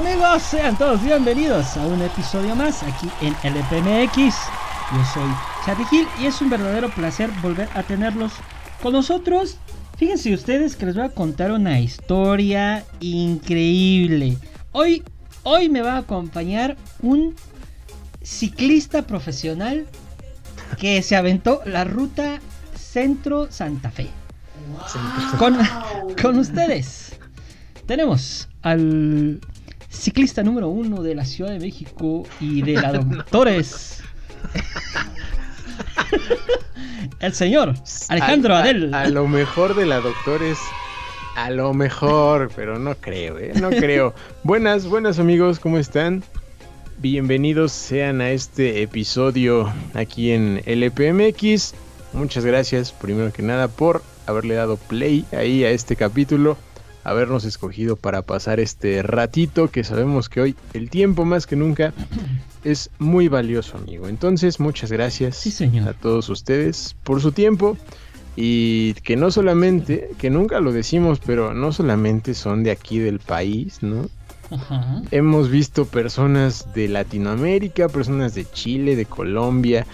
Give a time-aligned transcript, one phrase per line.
[0.00, 0.42] amigos?
[0.42, 4.16] Sean todos bienvenidos a un episodio más aquí en LPMX.
[4.16, 5.30] Yo soy
[5.66, 8.32] Chati Gil y es un verdadero placer volver a tenerlos
[8.82, 9.58] con nosotros.
[9.98, 14.38] Fíjense ustedes que les voy a contar una historia increíble.
[14.72, 15.02] Hoy,
[15.42, 17.34] hoy me va a acompañar un
[18.22, 19.86] ciclista profesional
[20.78, 22.40] que se aventó la ruta
[22.74, 24.08] Centro Santa Fe.
[25.38, 25.58] Con,
[26.22, 27.18] con ustedes
[27.86, 29.40] tenemos al
[29.90, 34.02] ciclista número uno de la Ciudad de México y de la Doctores.
[37.20, 37.74] El señor
[38.08, 38.94] Alejandro A- a- Adel.
[38.94, 40.58] A, lo mejor de la Doctores.
[41.36, 43.52] A lo mejor, pero no creo, ¿eh?
[43.60, 44.14] No creo.
[44.42, 46.22] buenas, buenas amigos, ¿cómo están?
[46.98, 51.74] Bienvenidos sean a este episodio aquí en LPMX.
[52.12, 56.56] Muchas gracias, primero que nada, por haberle dado play ahí a este capítulo,
[57.04, 61.92] habernos escogido para pasar este ratito que sabemos que hoy el tiempo más que nunca
[62.64, 64.08] es muy valioso, amigo.
[64.08, 65.88] Entonces, muchas gracias Sí, señor.
[65.88, 67.76] a todos ustedes por su tiempo
[68.36, 73.18] y que no solamente, que nunca lo decimos, pero no solamente son de aquí del
[73.18, 74.08] país, ¿no?
[74.50, 75.02] Ajá.
[75.10, 79.86] Hemos visto personas de Latinoamérica, personas de Chile, de Colombia,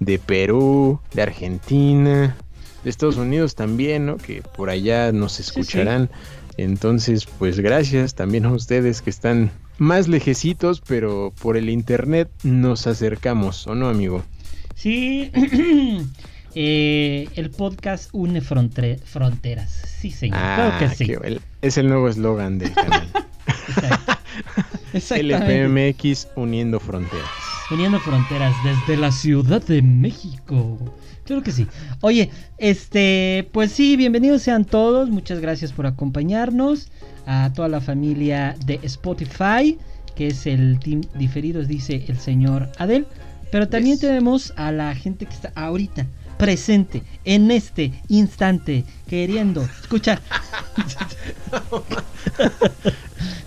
[0.00, 2.36] de Perú, de Argentina,
[2.84, 4.16] de Estados Unidos también, ¿no?
[4.16, 6.10] Que por allá nos escucharán.
[6.56, 12.86] Entonces, pues gracias también a ustedes que están más lejecitos, pero por el internet nos
[12.86, 14.22] acercamos, ¿o no, amigo?
[14.76, 15.30] Sí,
[16.54, 19.82] eh, el podcast une fronteras.
[20.00, 20.38] Sí, señor.
[20.38, 21.04] claro que sí.
[21.14, 23.08] Ah, qué- el- es el nuevo eslogan del canal.
[24.92, 27.28] LPMX uniendo fronteras.
[27.70, 30.78] Uniendo fronteras desde la Ciudad de México.
[31.24, 31.66] Claro que sí.
[32.02, 35.08] Oye, este, pues sí, bienvenidos sean todos.
[35.08, 36.88] Muchas gracias por acompañarnos.
[37.26, 39.78] A toda la familia de Spotify,
[40.14, 43.06] que es el team diferidos, dice el señor Adel.
[43.50, 44.00] Pero también Yes.
[44.02, 50.20] tenemos a la gente que está ahorita presente en este instante queriendo escuchar.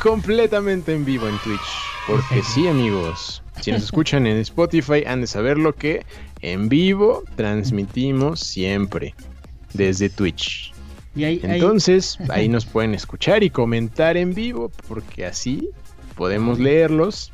[0.02, 1.60] Completamente en vivo en Twitch.
[2.08, 3.44] Porque sí, amigos.
[3.62, 6.06] Si nos escuchan en Spotify, han de saber lo que
[6.42, 9.16] en vivo transmitimos siempre.
[9.74, 10.72] Desde Twitch.
[11.16, 14.72] Y ahí, ahí- Entonces, ahí nos pueden escuchar y comentar en vivo.
[14.88, 15.70] Porque así
[16.16, 17.32] podemos leerlos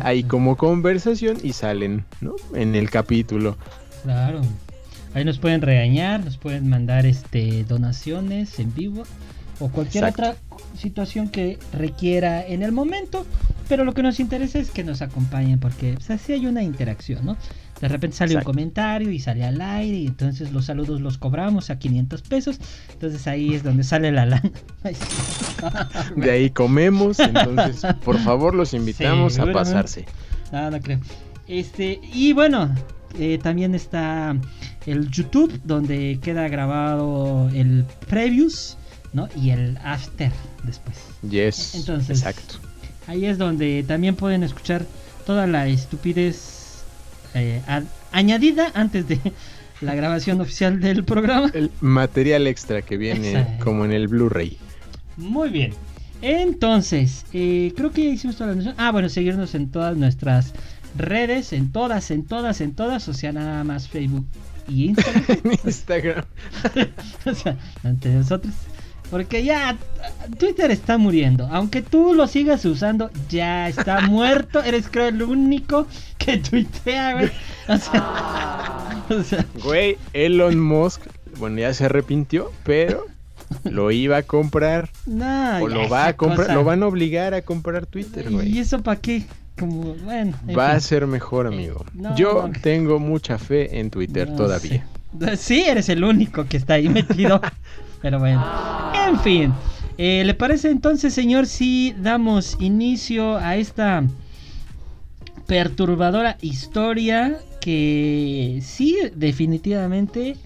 [0.00, 2.36] ahí como conversación y salen, ¿no?
[2.54, 3.56] En el capítulo.
[4.02, 4.40] Claro.
[5.14, 9.04] Ahí nos pueden regañar, nos pueden mandar este donaciones en vivo
[9.58, 10.22] o cualquier Exacto.
[10.38, 13.26] otra situación que requiera en el momento.
[13.68, 17.24] Pero lo que nos interesa es que nos acompañen porque pues, así hay una interacción,
[17.26, 17.36] ¿no?
[17.80, 18.50] De repente sale Exacto.
[18.50, 22.58] un comentario y sale al aire y entonces los saludos los cobramos a 500 pesos.
[22.92, 24.50] Entonces ahí es donde sale la lana.
[26.16, 27.18] De ahí comemos.
[27.20, 30.06] Entonces, por favor, los invitamos a pasarse.
[30.52, 30.98] No, no creo.
[31.46, 32.74] Este, y bueno,
[33.18, 34.36] eh, también está
[34.86, 38.76] el YouTube, donde queda grabado el previous,
[39.12, 39.28] ¿no?
[39.36, 40.32] Y el after
[40.64, 40.96] después.
[41.28, 41.74] Yes.
[41.74, 42.56] Entonces- Exacto.
[43.06, 44.84] Ahí es donde también pueden escuchar
[45.24, 46.57] toda la estupidez
[47.34, 49.18] eh, a- añadida antes de
[49.80, 51.50] la grabación oficial del programa.
[51.54, 53.64] El material extra que viene Exacto.
[53.64, 54.56] como en el Blu-ray.
[55.16, 55.72] Muy bien.
[56.22, 58.74] Entonces, eh, creo que ya hicimos toda la noción.
[58.78, 60.52] Ah, bueno, seguirnos en todas nuestras
[60.96, 64.26] redes, en todas, en todas, en todas, o sea, nada más Facebook
[64.68, 65.24] y Instagram.
[65.64, 66.24] Instagram.
[67.26, 68.52] o sea, ante nosotros.
[69.10, 69.76] Porque ya
[70.38, 71.48] Twitter está muriendo.
[71.50, 74.62] Aunque tú lo sigas usando, ya está muerto.
[74.62, 75.86] Eres creo el único
[76.18, 77.30] que tuitea, güey.
[77.68, 81.02] O sea, o sea, Güey, Elon Musk,
[81.38, 83.06] bueno, ya se arrepintió, pero
[83.64, 84.90] lo iba a comprar.
[85.06, 86.54] no, o lo va a comprar, cosa.
[86.54, 88.58] lo van a obligar a comprar Twitter, ¿Y güey.
[88.58, 89.22] eso para qué?
[89.58, 90.36] Como, bueno.
[90.46, 91.84] en Va a ser mejor, amigo.
[91.94, 92.60] no, Yo no.
[92.60, 94.86] tengo mucha fe en Twitter No todavía.
[95.18, 95.36] sé.
[95.36, 97.40] Sí, eres el único que está ahí metido.
[98.02, 98.44] Pero bueno.
[99.06, 99.54] En fin.
[99.96, 104.04] Eh, ¿Le parece entonces, señor, si damos inicio a esta
[105.46, 110.36] perturbadora historia que sí, definitivamente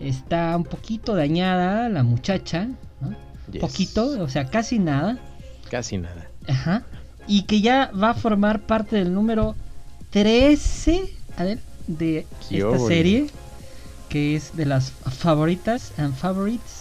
[0.00, 2.68] está un poquito dañada la muchacha,
[3.00, 3.14] ¿no?
[3.52, 3.60] Yes.
[3.60, 5.18] Poquito, o sea, casi nada.
[5.70, 6.28] Casi nada.
[6.46, 6.84] Ajá.
[7.26, 9.54] Y que ya va a formar parte del número
[10.10, 13.26] 13 a ver, de Qué esta serie.
[14.08, 16.77] Que es de las favoritas and favorites.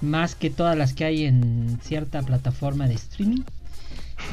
[0.00, 3.42] Más que todas las que hay en cierta plataforma de streaming.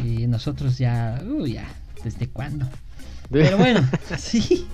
[0.03, 1.67] Y nosotros ya, uh, ya,
[2.03, 2.67] ¿desde cuándo?
[3.31, 4.67] Pero bueno, sí.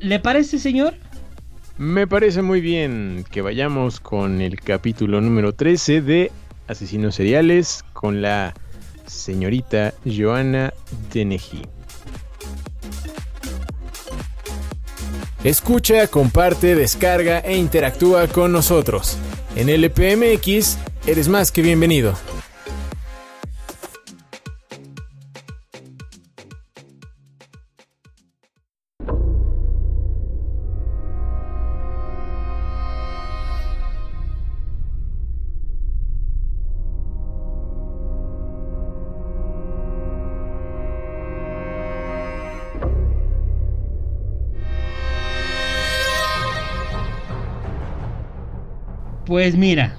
[0.00, 0.94] ¿Le parece, señor?
[1.76, 6.32] Me parece muy bien que vayamos con el capítulo número 13 de
[6.66, 8.54] Asesinos Seriales con la
[9.06, 10.72] señorita Joana
[11.12, 11.62] Deneji.
[15.44, 19.18] Escucha, comparte, descarga e interactúa con nosotros.
[19.58, 22.14] En LPMX eres más que bienvenido.
[49.28, 49.94] Pues mira,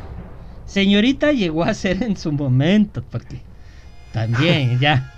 [0.66, 3.38] señorita llegó a ser en su momento, porque
[4.12, 5.14] también ya,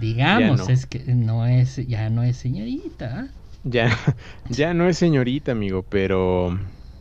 [0.00, 0.72] digamos, Ya no.
[0.72, 3.26] es que no es, ya no es señorita.
[3.26, 3.26] ¿ah?
[3.64, 3.90] Ya,
[4.48, 6.56] ya no es señorita, amigo, pero,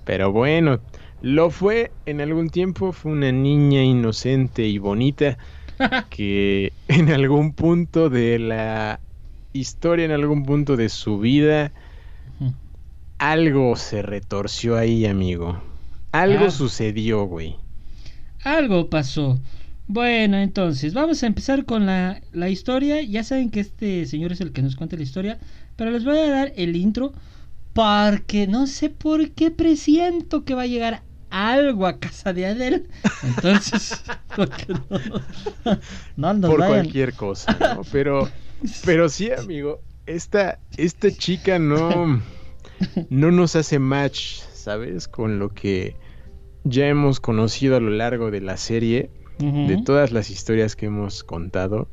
[0.06, 0.80] pero bueno,
[1.22, 5.38] lo fue en algún tiempo, fue una niña inocente y bonita
[6.10, 9.00] que en algún punto de la
[9.54, 11.74] historia, en algún punto de su vida,
[13.20, 15.75] algo se retorció ahí, amigo.
[16.22, 16.52] Algo Ah.
[16.52, 17.56] sucedió, güey.
[18.44, 19.40] Algo pasó.
[19.88, 23.02] Bueno, entonces, vamos a empezar con la, la historia.
[23.02, 25.38] Ya saben que este señor es el que nos cuenta la historia,
[25.76, 27.14] pero les voy a dar el intro
[27.74, 32.88] porque no sé por qué presiento que va a llegar algo a casa de Adel.
[33.24, 34.04] Entonces,
[34.38, 35.76] no,
[36.18, 37.82] no nos Por vayan- cualquier cosa, ¿no?
[37.92, 38.30] Pero,
[38.86, 42.22] pero sí, amigo, esta, esta chica no,
[43.10, 45.08] no nos hace match, ¿sabes?
[45.08, 45.96] Con lo que
[46.66, 49.10] ya hemos conocido a lo largo de la serie,
[49.40, 51.88] de todas las historias que hemos contado.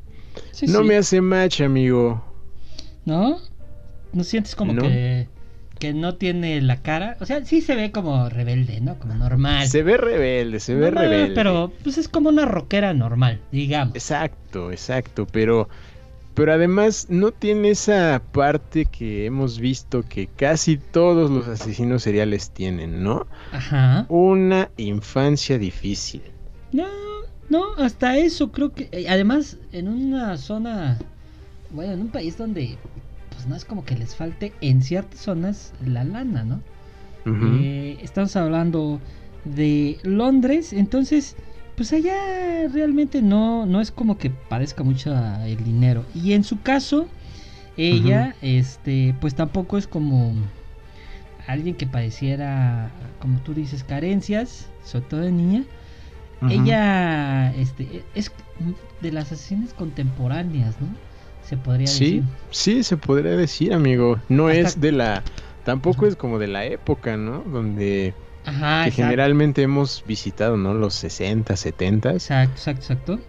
[0.53, 0.85] Sí, no sí.
[0.85, 2.25] me hace match, amigo.
[3.05, 3.39] ¿No?
[4.13, 4.83] ¿No sientes como No.
[4.83, 5.29] que,
[5.79, 7.17] que no tiene la cara?
[7.21, 8.99] O sea, sí se ve como rebelde, ¿no?
[8.99, 9.67] Como normal.
[9.69, 11.35] Se ve rebelde, se ve no, rebelde.
[11.35, 13.95] Pero pues es como una rockera normal, digamos.
[13.97, 15.69] Exacto, exacto, pero
[16.34, 22.50] pero además no tiene esa parte que hemos visto que casi todos los asesinos seriales
[22.50, 23.26] tienen, ¿no?
[23.52, 24.06] Ajá.
[24.08, 26.23] Una infancia difícil.
[26.73, 26.87] No,
[27.50, 28.88] no, hasta eso creo que...
[28.93, 30.99] eh, Además, en una zona...
[31.70, 32.76] Bueno, en un país donde...
[33.31, 36.61] Pues no es como que les falte en ciertas zonas la lana, ¿no?
[37.25, 39.00] Eh, estamos hablando
[39.44, 41.37] de Londres, entonces,
[41.77, 42.15] pues allá
[42.73, 45.15] realmente no, no es como que parezca mucho
[45.45, 46.05] el dinero.
[46.15, 47.09] Y en su caso,
[47.77, 50.35] ella, este, pues tampoco es como
[51.47, 52.91] alguien que pareciera,
[53.21, 55.65] como tú dices, carencias, sobre todo de niña.
[56.51, 58.33] Ella, este, es
[59.00, 60.88] de las asesinas contemporáneas, ¿no?
[61.49, 62.23] Se podría Sí, decir.
[62.50, 64.19] sí, se podría decir, amigo.
[64.29, 65.23] No Hasta- es de la...
[65.64, 67.43] Tampoco es como de la época, ¿no?
[67.43, 69.02] Donde Ajá, que exacto.
[69.02, 70.75] generalmente hemos visitado, ¿no?
[70.75, 73.20] Los 60, 70, Exacto, exacto, exacto.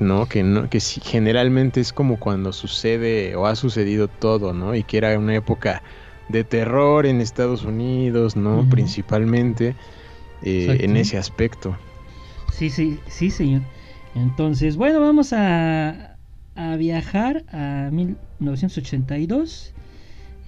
[0.00, 0.26] ¿no?
[0.28, 4.74] Que no que sí, generalmente es como cuando sucede o ha sucedido todo, ¿no?
[4.74, 5.82] Y que era una época
[6.28, 8.68] de terror en Estados Unidos, ¿no?
[8.68, 9.74] Principalmente
[10.42, 11.76] eh, en ese aspecto.
[12.52, 13.62] Sí, sí, sí, señor.
[14.14, 16.16] Entonces, bueno, vamos a,
[16.54, 19.72] a viajar a 1982,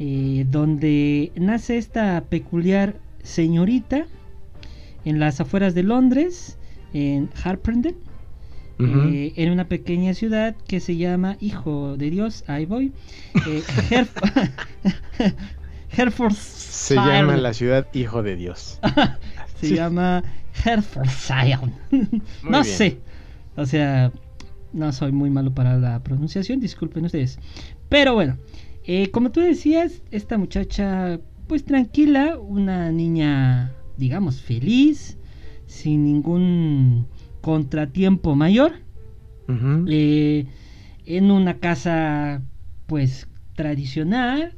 [0.01, 2.97] eh, donde nace esta peculiar
[3.29, 4.07] señorita
[5.05, 6.59] en las afueras de Londres,
[6.93, 7.97] en Harpenden,
[8.81, 12.93] eh, en una pequeña ciudad que se llama Hijo de Dios, ahí voy,
[13.47, 14.51] eh, Herf-.
[16.35, 18.81] Se llama la ciudad Hijo de Dios.
[19.61, 19.75] Se Sí.
[19.75, 20.23] llama
[22.43, 22.65] no bien.
[22.65, 22.99] sé.
[23.57, 24.13] O sea,
[24.73, 27.39] no soy muy malo para la pronunciación, disculpen ustedes.
[27.89, 28.37] Pero bueno,
[28.85, 31.19] eh, como tú decías, esta muchacha,
[31.49, 35.17] pues tranquila, una niña, digamos, feliz,
[35.67, 37.07] sin ningún
[37.41, 38.73] contratiempo mayor,
[39.89, 40.47] eh,
[41.07, 42.43] en una casa,
[42.87, 44.53] pues, tradicional,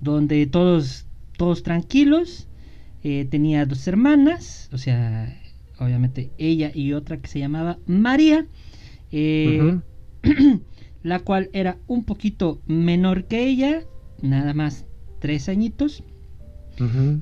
[0.00, 2.48] donde todos, todos tranquilos.
[3.04, 5.36] Eh, tenía dos hermanas, o sea,
[5.78, 8.46] obviamente ella y otra que se llamaba María,
[9.10, 9.78] eh,
[11.02, 13.82] la cual era un poquito menor que ella,
[14.22, 14.86] nada más
[15.18, 16.04] tres añitos,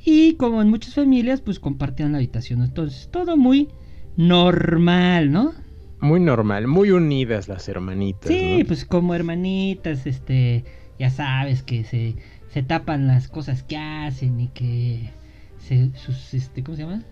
[0.05, 3.69] Y como en muchas familias, pues compartían la habitación, entonces todo muy
[4.17, 5.53] normal, ¿no?
[6.01, 8.33] Muy normal, muy unidas las hermanitas.
[8.33, 8.67] Sí, ¿no?
[8.67, 10.65] pues como hermanitas, este,
[10.99, 12.17] ya sabes que se,
[12.53, 15.11] se tapan las cosas que hacen y que
[15.59, 17.03] se, sus, este, ¿cómo se llama?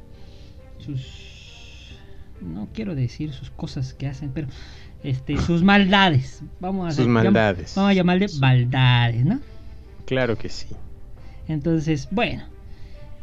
[0.79, 1.03] Sus,
[2.41, 4.49] no quiero decir sus cosas que hacen, pero,
[5.03, 7.75] este, sus maldades, vamos a Sus hacer- maldades.
[7.77, 9.41] vamos a llamarle maldades, ¿no?
[10.07, 10.69] Claro que sí.
[11.49, 12.43] Entonces, bueno,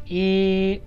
[0.07, 0.81] Eh,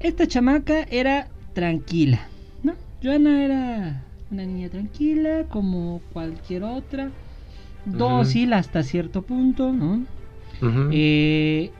[0.00, 2.20] esta chamaca era tranquila,
[2.62, 2.74] ¿no?
[3.02, 7.10] Joana era una niña tranquila, como cualquier otra,
[7.86, 10.04] dócil hasta cierto punto, ¿no?
[10.92, 11.70] Eh,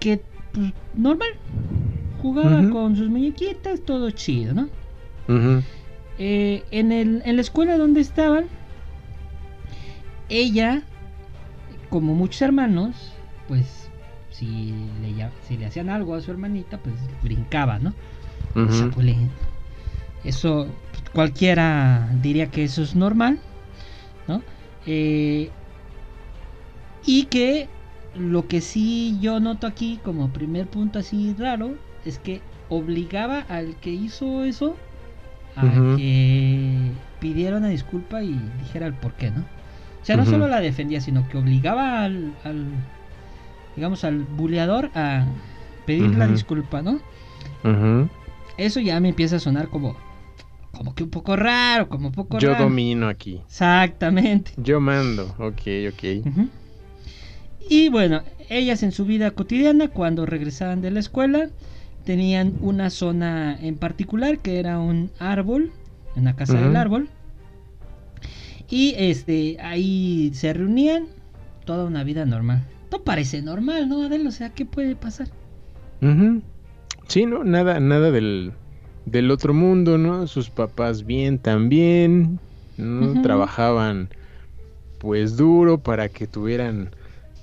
[0.00, 0.20] que,
[0.52, 1.28] pues, normal,
[2.20, 4.68] jugaba con sus muñequitas, todo chido, ¿no?
[6.18, 8.46] Eh, en, el, en la escuela donde estaban,
[10.28, 10.82] ella,
[11.88, 13.12] como muchos hermanos,
[13.46, 13.79] pues
[14.40, 17.92] si le, ya- si le hacían algo a su hermanita, pues brincaba, ¿no?
[18.88, 19.30] Chapulín.
[20.24, 23.38] Eso pues, cualquiera diría que eso es normal,
[24.26, 24.42] ¿no?
[24.86, 25.50] Eh,
[27.04, 27.68] y que
[28.14, 33.74] lo que sí yo noto aquí como primer punto así raro es que obligaba al
[33.76, 34.76] que hizo eso
[35.56, 35.62] a
[35.96, 39.40] que pidiera una disculpa y dijera el por qué, ¿no?
[39.40, 42.64] O sea, no solo la defendía, sino que obligaba al, al
[43.80, 45.24] digamos, al buleador a
[45.86, 47.00] pedir la disculpa, ¿no?
[48.58, 49.96] Eso ya me empieza a sonar como,
[50.70, 52.64] como que un poco raro, como un poco Yo raro.
[52.64, 53.40] domino aquí.
[53.46, 54.52] Exactamente.
[54.58, 55.34] Yo mando.
[55.38, 55.62] Ok,
[55.94, 56.26] ok.
[57.70, 58.20] Y bueno,
[58.50, 61.48] ellas en su vida cotidiana, cuando regresaban de la escuela,
[62.04, 65.72] tenían una zona en particular que era un árbol,
[66.16, 67.08] en la casa del árbol.
[68.68, 71.06] Y este, ahí se reunían,
[71.64, 72.62] toda una vida normal.
[72.90, 74.26] No parece normal, ¿no, Adel?
[74.26, 75.28] O sea, ¿qué puede pasar?
[76.02, 76.42] Ujú.
[77.08, 78.52] Sí, no, nada, nada del,
[79.04, 80.26] del otro mundo, ¿no?
[80.26, 82.40] Sus papás bien también,
[82.76, 83.20] ¿no?
[83.22, 84.08] Trabajaban
[84.98, 86.90] pues duro para que tuvieran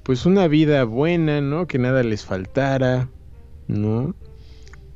[0.03, 1.67] pues una vida buena, ¿no?
[1.67, 3.09] Que nada les faltara,
[3.67, 4.15] ¿no?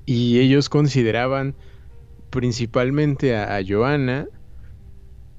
[0.06, 1.56] Y ellos consideraban
[2.30, 4.28] principalmente a, a Joana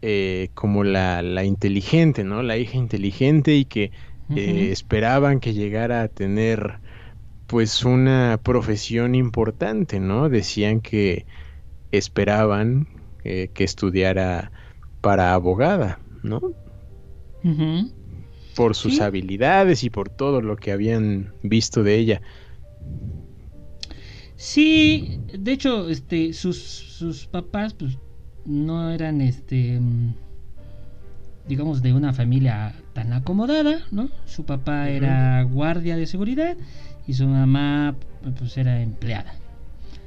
[0.03, 2.43] eh, como la, la inteligente, ¿no?
[2.43, 3.93] La hija inteligente y que
[4.37, 6.81] eh, esperaban que llegara a tener
[7.47, 10.29] pues una profesión importante, ¿no?
[10.29, 11.27] Decían que
[11.91, 12.89] esperaban
[13.25, 14.53] eh, que estudiara
[15.01, 16.41] para abogada, ¿no?
[18.55, 19.01] Por sus Sí.
[19.01, 22.23] habilidades y por todo lo que habían visto de ella.
[24.37, 27.99] Sí, de hecho, este, sus, sus papás, pues,
[28.45, 30.15] no eran, este, mm,
[31.49, 34.09] digamos, de una familia tan acomodada, ¿no?
[34.27, 34.91] Su papá Ujú.
[34.93, 36.57] era guardia de seguridad
[37.07, 37.95] y su mamá,
[38.39, 39.35] pues, era empleada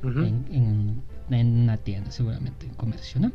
[0.03, 0.19] Ujú.
[0.19, 3.27] en, en- en una tienda, seguramente, en comercio, ¿no?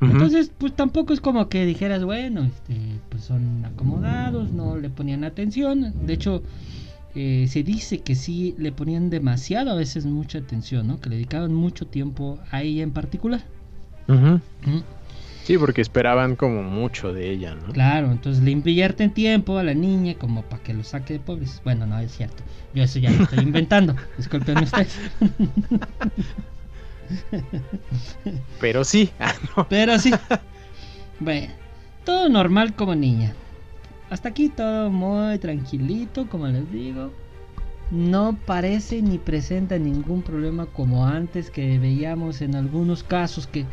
[0.00, 0.12] Ujú.
[0.12, 2.76] Entonces, pues tampoco es como que dijeras, bueno, este,
[3.08, 5.94] pues son acomodados, no le ponían atención.
[6.06, 6.42] De hecho,
[7.14, 11.00] eh, se dice que sí le ponían demasiado, a veces mucha atención, ¿no?
[11.00, 13.42] Que le dedicaban mucho tiempo a ella en particular.
[14.08, 14.40] Ujú.
[15.44, 17.72] Sí, porque esperaban como mucho de ella, ¿no?
[17.72, 21.60] Claro, entonces le invierten tiempo a la niña como para que lo saque de pobres.
[21.64, 22.44] Bueno, no es cierto.
[22.74, 23.96] Yo eso ya lo estoy inventando.
[24.16, 24.96] Disculpen ustedes.
[28.60, 29.10] Pero sí.
[29.18, 29.66] Ah, no.
[29.68, 30.12] Pero sí.
[31.20, 31.52] Bueno,
[32.04, 33.32] todo normal como niña.
[34.10, 37.12] Hasta aquí todo muy tranquilito, como les digo.
[37.92, 43.66] No parece ni presenta ningún problema como antes que veíamos en algunos casos que,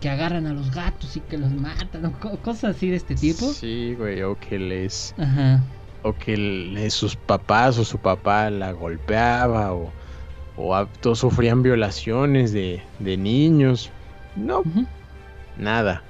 [0.00, 3.14] que agarran a los gatos y que los matan o co- cosas así de este
[3.14, 3.52] tipo.
[3.52, 5.62] Sí, güey, o que les Ajá.
[6.02, 9.92] o que sus papás o su papá la golpeaba o,
[10.56, 13.90] o a- todos sufrían violaciones de, de niños.
[14.36, 14.62] No,
[15.58, 16.02] nada.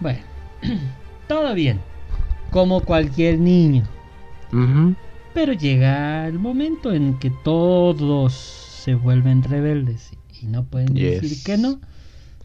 [0.00, 0.20] Bueno,
[1.28, 1.80] todo bien.
[2.50, 3.82] Como cualquier niño.
[5.32, 11.22] Pero llega el momento en que todos se vuelven rebeldes y no pueden Yes.
[11.22, 11.80] decir que no.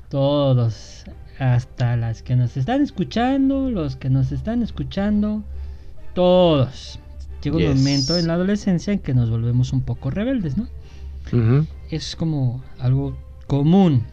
[0.09, 1.05] Todos,
[1.39, 5.43] hasta las que nos están escuchando, los que nos están escuchando,
[6.13, 6.99] todos.
[7.43, 7.75] Llega un Yes.
[7.77, 10.67] momento en la adolescencia en que nos volvemos un poco rebeldes, ¿no?
[11.91, 13.15] Es como algo
[13.47, 14.03] común.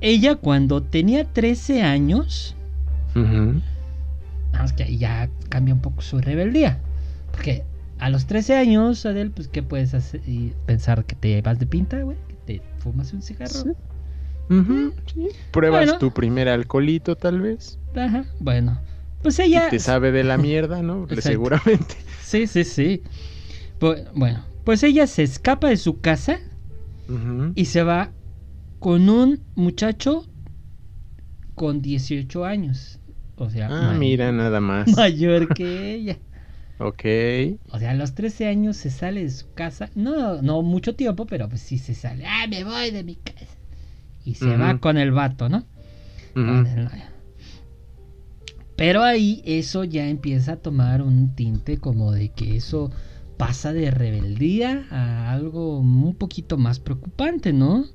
[0.00, 2.56] Ella cuando tenía 13 años,
[3.16, 3.60] Ujú.
[4.52, 6.78] Nada más que ahí ya cambia un poco su rebeldía.
[7.30, 7.62] Porque
[8.00, 10.20] a los 13 años, Adel, pues, ¿qué puedes hacer?
[10.28, 13.50] Y pensar que te vas de pinta, güey, que te fumas un cigarro.
[13.52, 13.70] Sí.
[14.48, 15.28] Sí.
[15.50, 15.98] Pruebas Bueno.
[15.98, 17.78] tu primer alcoholito, tal vez.
[17.96, 18.80] Ajá, bueno.
[19.22, 19.68] Pues Y ella.
[19.70, 21.06] te sabe de la mierda, ¿no?
[21.18, 21.96] Seguramente.
[22.22, 23.02] Sí, sí, sí.
[23.80, 26.38] Bu- Bueno, pues ella se escapa de su casa
[27.54, 28.10] y se va
[28.78, 30.26] con un muchacho
[31.54, 32.98] con 18 años.
[33.36, 34.88] O sea, Ah, mira, nada más.
[34.96, 36.18] mayor que ella.
[36.78, 37.04] Ok.
[37.70, 39.90] O sea, a los 13 años se sale de su casa.
[39.94, 42.24] No, no mucho tiempo, pero pues sí se sale.
[42.26, 43.53] Ah, me voy de mi casa.
[44.24, 45.64] Y se va con el vato, ¿no?
[48.76, 52.90] Pero ahí eso ya empieza a tomar un tinte como de que eso
[53.36, 57.86] pasa de rebeldía a algo un poquito más preocupante, ¿no?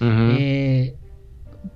[0.00, 0.96] Eh,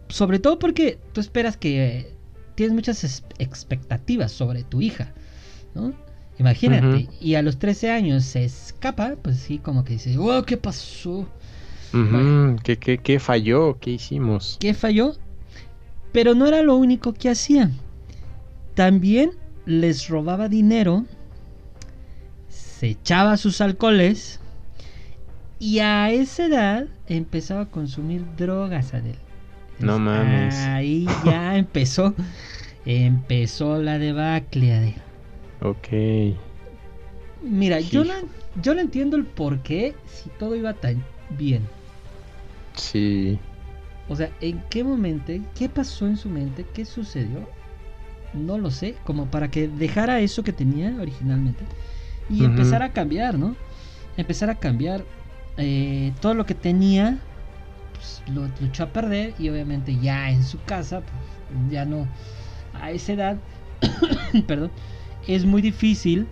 [0.09, 2.15] sobre todo porque tú esperas que
[2.55, 5.13] tienes muchas expectativas sobre tu hija,
[5.75, 5.93] ¿no?
[6.39, 10.57] Imagínate, y a los 13 años se escapa, pues sí, como que dice, oh, ¿qué
[10.57, 11.27] pasó?
[12.63, 13.79] ¿Qué, falló?
[13.81, 14.57] ¿Qué hicimos?
[14.61, 15.15] ¿Qué falló?
[16.13, 17.71] Pero no era lo único que hacía.
[18.75, 19.33] También
[19.65, 21.05] les robaba dinero,
[22.49, 24.41] se echaba sus alcoholes
[25.59, 29.17] y a esa edad empezaba a consumir drogas, Adel.
[29.79, 30.55] No mames.
[30.57, 32.15] Ahí ya empezó,
[32.85, 34.95] empezó la debacle, Adel.
[35.61, 36.37] Ok.
[37.43, 38.13] Mira, yo no,
[38.63, 41.63] yo no entiendo el por qué si todo iba tan bien.
[42.75, 43.39] Sí.
[44.09, 45.33] O sea, ¿en qué momento?
[45.55, 46.65] ¿Qué pasó en su mente?
[46.75, 47.49] ¿Qué sucedió?
[48.35, 48.97] No lo sé.
[49.05, 51.65] Como para que dejara eso que tenía originalmente.
[52.31, 53.57] Y empezar a cambiar, ¿no?
[54.17, 55.05] Empezar a cambiar.
[55.57, 57.19] Eh, todo lo que tenía.
[57.95, 59.35] Pues, lo, echó a perder.
[59.39, 61.01] Y obviamente ya en su casa.
[61.01, 62.07] Pues, ya no.
[62.81, 63.39] A esa edad.
[64.47, 64.71] perdón.
[65.27, 66.29] Es muy difícil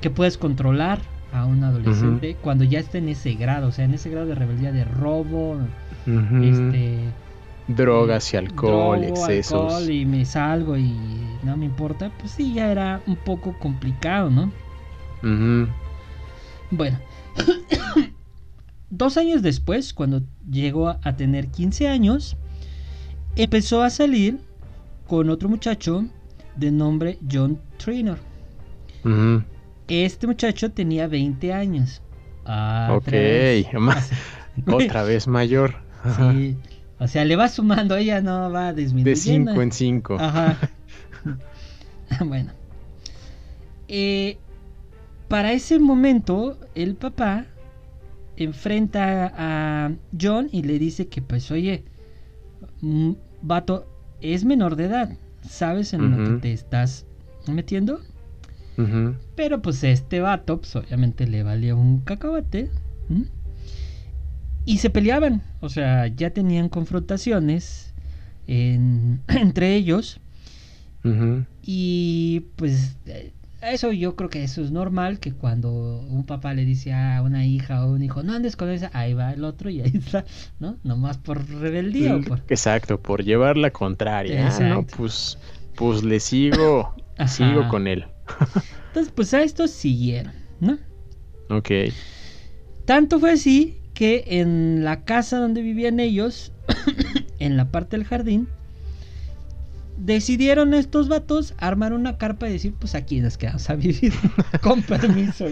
[0.00, 1.00] que puedas controlar
[1.32, 4.34] a un adolescente cuando ya está en ese grado, o sea, en ese grado de
[4.34, 5.58] rebeldía de robo,
[6.06, 6.98] este
[7.68, 9.72] drogas y alcohol, excesos.
[9.72, 10.94] Alcohol y me salgo y
[11.42, 14.52] no me importa, pues sí ya era un poco complicado, ¿no?
[16.70, 16.98] Bueno,
[18.90, 22.36] dos años después, cuando llegó a tener 15 años,
[23.36, 24.38] empezó a salir
[25.06, 26.04] con otro muchacho
[26.56, 28.18] de nombre John Trainer.
[29.88, 32.02] Este muchacho tenía 20 años.
[32.44, 33.12] Ah, ok,
[34.72, 35.76] otra vez mayor.
[36.16, 36.56] Sí,
[36.98, 39.50] o sea, le va sumando, ella no va disminuyendo.
[39.50, 40.16] De 5 en 5.
[40.20, 40.56] Ajá.
[42.24, 42.52] bueno.
[43.88, 44.38] Eh,
[45.28, 47.46] para ese momento, el papá
[48.36, 51.84] enfrenta a John y le dice que, pues, oye,
[52.80, 53.86] mm, vato,
[54.20, 55.16] es menor de edad.
[55.40, 57.04] ¿Sabes en lo que te estás
[57.48, 58.00] metiendo?
[59.36, 62.70] Pero pues este vato, pues obviamente le valía un cacahuate.
[64.64, 65.42] Y se peleaban.
[65.60, 67.92] O sea, ya tenían confrontaciones
[68.46, 70.20] entre ellos.
[71.62, 73.32] Y pues eh,
[73.62, 77.46] eso yo creo que eso es normal, que cuando un papá le dice a una
[77.46, 80.24] hija o un hijo, no andes con esa, ahí va el otro y ahí está,
[80.58, 80.76] ¿no?
[80.82, 82.16] Nomás por rebeldía.
[82.16, 82.42] O por...
[82.48, 84.50] Exacto, por llevar la contraria.
[84.60, 85.38] No, pues,
[85.76, 86.94] pues le sigo,
[87.28, 88.06] sigo con él.
[88.88, 90.78] Entonces, pues a estos siguieron, ¿no?
[91.48, 91.70] Ok.
[92.84, 96.52] Tanto fue así que en la casa donde vivían ellos,
[97.38, 98.48] en la parte del jardín,
[99.96, 104.12] decidieron estos vatos armar una carpa y decir, pues aquí nos quedamos a vivir,
[104.62, 105.46] con permiso.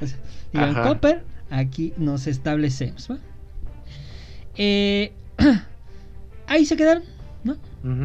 [0.00, 3.10] O sea, Copper, aquí nos establecemos.
[4.56, 5.12] Eh,
[6.46, 7.02] ahí se quedaron,
[7.44, 7.56] ¿no?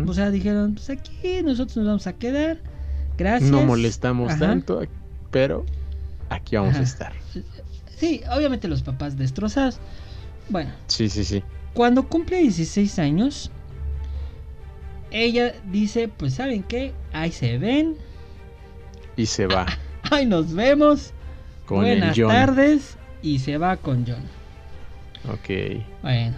[0.10, 2.58] O sea, dijeron, pues aquí nosotros nos vamos a quedar
[3.18, 3.50] Gracias.
[3.50, 4.82] No molestamos tanto,
[5.32, 5.66] pero
[6.30, 7.14] aquí vamos a estar.
[7.96, 9.80] Sí, obviamente los papás destrozados.
[10.50, 10.72] Bueno.
[10.88, 11.44] Sí, sí, sí.
[11.74, 13.52] Cuando cumple 16 años,
[15.12, 17.96] ella dice, pues saben qué, ahí se ven.
[19.16, 19.66] Y se va.
[20.12, 21.14] ahí nos vemos.
[21.68, 22.98] Buenas tardes.
[23.22, 24.24] Y se va con John.
[25.34, 25.84] Ok.
[26.02, 26.36] Bueno.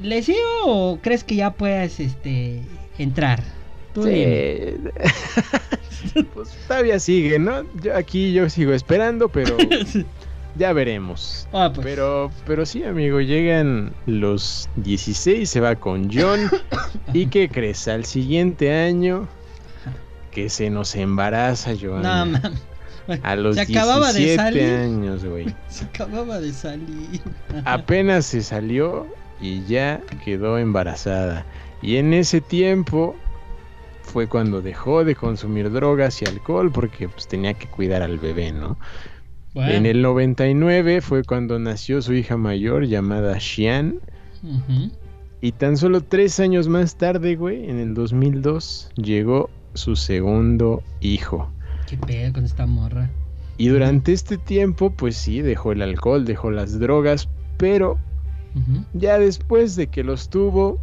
[0.00, 2.62] ¿Le sigo o crees que ya puedes este,
[2.98, 3.42] entrar?
[4.04, 4.76] Sí.
[6.34, 7.64] pues todavía sigue, ¿no?
[7.82, 9.56] Yo aquí yo sigo esperando, pero
[10.56, 11.48] ya veremos.
[11.52, 11.86] Ah, pues.
[11.86, 16.50] Pero, pero sí, amigo, llegan los 16, se va con John.
[17.12, 17.88] ¿Y qué crees?
[17.88, 19.28] Al siguiente año
[20.30, 22.02] que se nos embaraza, John.
[22.02, 22.40] No,
[23.22, 24.74] A los se acababa 17 de salir.
[24.74, 25.46] años, güey.
[25.68, 27.20] Se acababa de salir.
[27.64, 29.06] Apenas se salió
[29.40, 31.46] y ya quedó embarazada.
[31.82, 33.14] Y en ese tiempo
[34.06, 38.52] fue cuando dejó de consumir drogas y alcohol porque pues, tenía que cuidar al bebé,
[38.52, 38.78] ¿no?
[39.54, 44.00] En el 99 fue cuando nació su hija mayor llamada Xian.
[45.40, 51.50] Y tan solo tres años más tarde, güey, en el 2002, llegó su segundo hijo.
[51.88, 53.10] Qué pedo con esta morra.
[53.56, 57.98] Y durante este tiempo, pues sí, dejó el alcohol, dejó las drogas, pero
[58.92, 60.78] ya después de que los tuvo,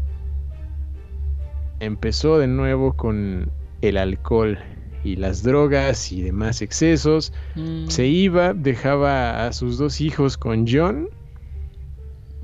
[1.84, 4.58] empezó de nuevo con el alcohol
[5.04, 7.34] y las drogas y demás excesos.
[7.56, 7.88] Mm.
[7.88, 11.10] Se iba, dejaba a sus dos hijos con John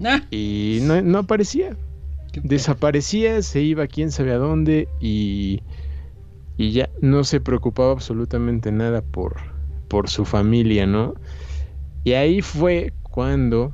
[0.04, 0.21] ah.
[0.32, 1.78] y no, aparecía.
[2.43, 5.62] Desaparecía, se iba quién sabe a dónde y,
[6.58, 9.38] y ya no se preocupaba absolutamente nada por,
[9.88, 11.15] por su familia, ¿no?
[12.04, 13.73] Y ahí fue cuando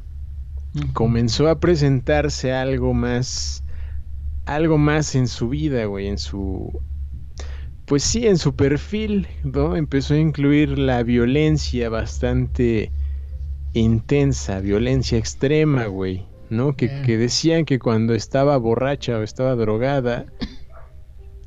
[0.93, 3.63] comenzó a presentarse algo más,
[4.45, 6.81] algo más en su vida, güey, en su,
[7.86, 9.75] pues sí, en su perfil, ¿no?
[9.75, 12.91] Empezó a incluir la violencia bastante
[13.73, 16.75] intensa, violencia extrema, güey, ¿no?
[16.75, 20.25] Que, que decían que cuando estaba borracha o estaba drogada,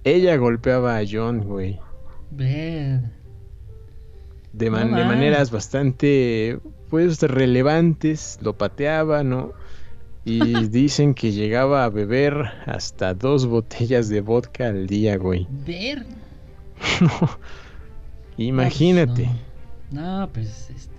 [0.05, 1.79] ella golpeaba a John, güey.
[4.53, 6.59] De, No man- de maneras bastante,
[6.91, 9.53] pues, relevantes, lo pateaba, ¿no?
[10.25, 12.35] Y dicen que llegaba a beber
[12.67, 15.47] hasta dos botellas de vodka al día, güey.
[15.67, 16.05] Ver.
[18.37, 19.29] Imagínate.
[19.91, 20.99] No, no, pues este.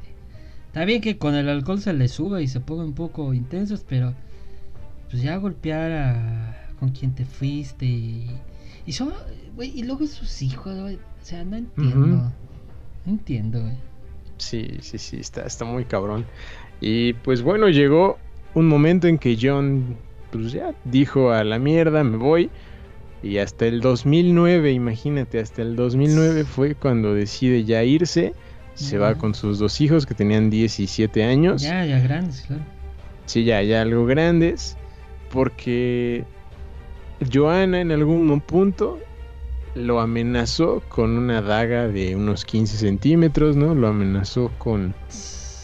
[0.68, 3.84] Está bien que con el alcohol se le suba y se ponga un poco intensos,
[3.88, 4.14] pero
[5.10, 8.30] pues ya golpear a con quien te fuiste y
[8.86, 9.14] y son
[9.56, 10.96] güey, y luego sus hijos, güey.
[10.96, 12.32] O sea, no entiendo.
[13.06, 13.78] No entiendo, güey.
[14.38, 16.26] Sí, sí, sí, está, está muy cabrón.
[16.82, 18.18] Y pues bueno, llegó
[18.54, 19.96] un momento en que John,
[20.32, 22.50] pues ya dijo a la mierda, me voy.
[23.22, 28.34] Y hasta el 2009, imagínate, hasta el 2009 fue cuando decide ya irse.
[28.76, 31.62] Se va con sus dos hijos que tenían 17 años.
[31.62, 32.64] Ya, ya grandes, claro.
[33.26, 34.78] Sí, ya, ya algo grandes.
[35.32, 36.24] Porque
[37.32, 39.00] Joana en algún punto
[39.76, 43.76] lo amenazó con una daga de unos 15 centímetros, ¿no?
[43.76, 44.94] Lo amenazó con,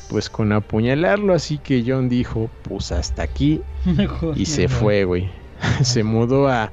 [0.09, 1.33] pues, con apuñalarlo.
[1.33, 3.61] Así que John dijo, pues hasta aquí.
[3.85, 4.37] Mejor.
[4.37, 4.79] Y se mejor.
[4.79, 5.29] fue, güey.
[5.83, 6.71] se mudó a,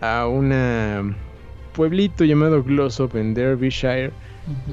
[0.00, 1.16] a un
[1.72, 4.12] pueblito llamado Glossop en Derbyshire.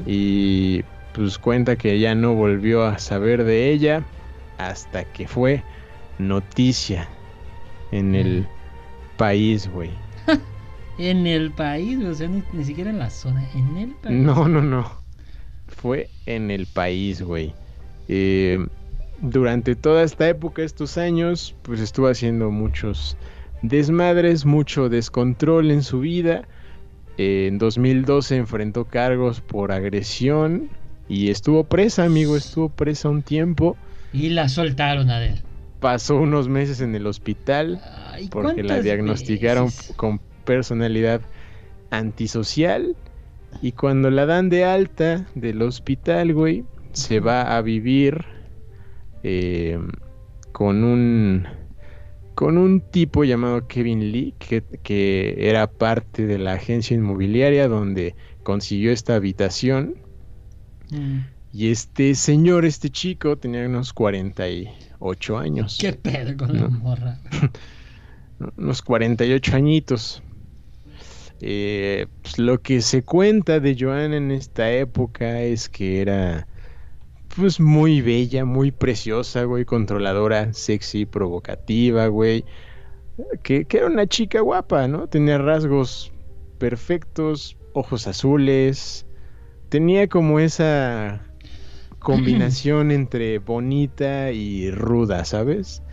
[0.06, 4.04] Y pues cuenta que ya no volvió a saber de ella
[4.58, 5.64] hasta que fue
[6.20, 7.08] noticia
[7.92, 8.48] en el
[9.18, 9.92] país, güey.
[10.98, 14.16] En el país, o sea, ni, ni siquiera en la zona, en el país.
[14.16, 14.92] No, no, no.
[15.68, 17.56] Fue en el país, güey.
[18.14, 18.68] Eh,
[19.22, 23.16] durante toda esta época, estos años, pues estuvo haciendo muchos
[23.62, 26.48] desmadres, mucho descontrol en su vida.
[27.18, 30.70] Eh, en 2012 enfrentó cargos por agresión
[31.08, 33.78] y estuvo presa, amigo, estuvo presa un tiempo.
[34.12, 35.44] Y la soltaron a ver.
[35.80, 39.94] Pasó unos meses en el hospital Ay, porque la ¿cuántas diagnosticaron veces?
[39.96, 41.22] con personalidad
[41.92, 42.96] antisocial
[43.62, 48.26] y cuando la dan de alta del hospital, güey, se va a vivir
[49.24, 49.80] eh,
[50.52, 51.48] con un
[52.36, 58.16] con un tipo llamado Kevin Lee que, que era parte de la agencia inmobiliaria donde
[58.44, 59.96] consiguió esta habitación
[60.92, 61.20] Mm,
[61.54, 65.78] y este señor, este chico tenía unos 48 años.
[65.80, 67.20] ¿Qué pedo con la morra?
[68.58, 70.22] unos 48 añitos.
[71.40, 76.48] Eh, pues, lo que se cuenta de Joana en esta época es que era
[77.36, 82.46] pues muy bella, muy preciosa, güey, controladora, sexy, provocativa, güey.
[83.44, 85.08] Que, que era una chica guapa, ¿no?
[85.08, 86.12] Tenía rasgos
[86.58, 89.06] perfectos, ojos azules.
[89.70, 91.22] Tenía como esa
[92.00, 95.84] combinación entre bonita y ruda, ¿sabes?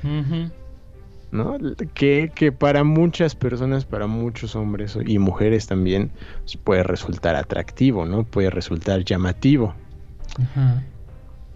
[1.31, 1.59] ¿no?
[1.94, 8.07] Que, que para muchas personas, para muchos hombres y mujeres también, pues, puede resultar atractivo,
[8.07, 8.24] ¿no?
[8.24, 9.74] Puede resultar llamativo.
[10.40, 10.83] Ajá.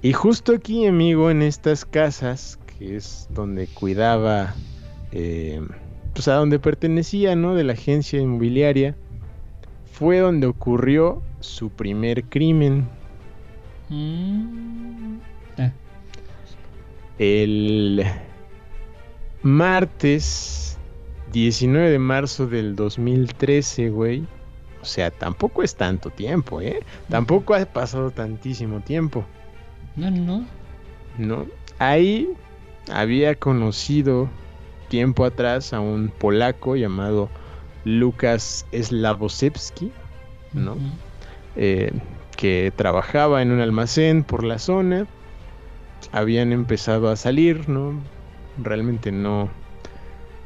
[0.03, 4.55] Y justo aquí, amigo, en estas casas, que es donde cuidaba,
[5.13, 5.65] eh,
[6.13, 7.55] pues a donde pertenecía, ¿no?
[7.55, 8.97] De la agencia inmobiliaria,
[9.93, 12.89] fue donde ocurrió su primer crimen.
[13.89, 15.19] Mm.
[15.59, 15.71] Ah,
[17.19, 18.05] El
[19.43, 20.79] martes
[21.33, 24.27] 19 de marzo del 2013, güey.
[24.81, 26.81] O sea, tampoco es tanto tiempo, ¿eh?
[27.09, 29.25] Tampoco ha pasado tantísimo tiempo,
[29.97, 30.47] No, no.
[31.19, 31.47] ¿no?
[31.79, 32.29] Ahí
[32.91, 34.29] había conocido
[34.89, 37.31] tiempo atrás a un polaco llamado
[37.85, 39.91] Lukas Slavosevski,
[40.53, 40.77] ¿no?
[41.57, 41.93] Eh,
[42.37, 45.07] que trabajaba en un almacén por la zona.
[46.13, 48.01] Habían empezado a salir, ¿no?
[48.59, 49.51] Realmente no.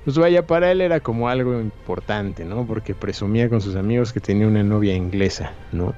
[0.07, 2.65] Pues vaya, para él era como algo importante, ¿no?
[2.65, 5.95] Porque presumía con sus amigos que tenía una novia inglesa, ¿no?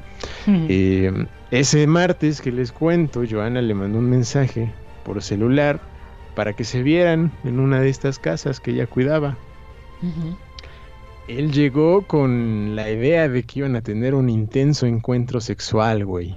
[0.46, 1.12] Eh,
[1.50, 4.72] ese martes que les cuento, Joana le mandó un mensaje
[5.04, 5.78] por celular
[6.34, 9.36] para que se vieran en una de estas casas que ella cuidaba.
[11.28, 16.34] Él llegó con la idea de que iban a tener un intenso encuentro sexual, güey.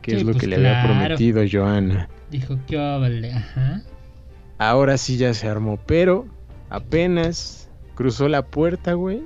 [0.00, 2.08] Que Sí, es lo pues que le había prometido Joana.
[2.30, 3.30] Dijo, ¿qué vale?
[3.30, 3.82] Ajá.
[4.56, 6.26] Ahora sí ya se armó, pero
[6.70, 9.22] apenas cruzó la puerta, güey.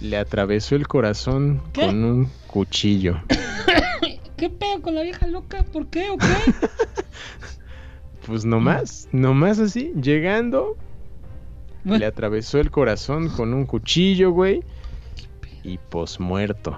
[0.00, 1.86] Le atravesó el corazón ¿Qué?
[1.86, 3.20] con un cuchillo.
[4.36, 5.64] ¿Qué pedo con la vieja loca?
[5.72, 6.26] ¿Por qué o qué?
[8.26, 10.78] Pues nomás, nomás así, llegando,
[11.84, 14.62] Bueno, le atravesó el corazón con un cuchillo, güey,
[15.62, 16.74] y posmuerto.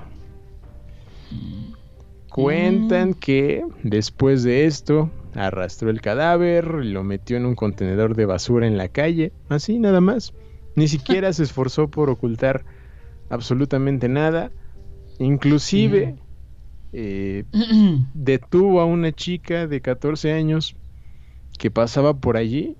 [2.30, 3.14] Cuentan Mm.
[3.14, 8.66] que después de esto arrastró el cadáver y lo metió en un contenedor de basura
[8.66, 10.32] en la calle, así nada más.
[10.74, 12.64] Ni siquiera se esforzó por ocultar
[13.28, 14.50] absolutamente nada.
[15.18, 16.16] Inclusive
[16.92, 17.44] eh,
[18.14, 20.76] detuvo a una chica de 14 años
[21.58, 22.76] que pasaba por allí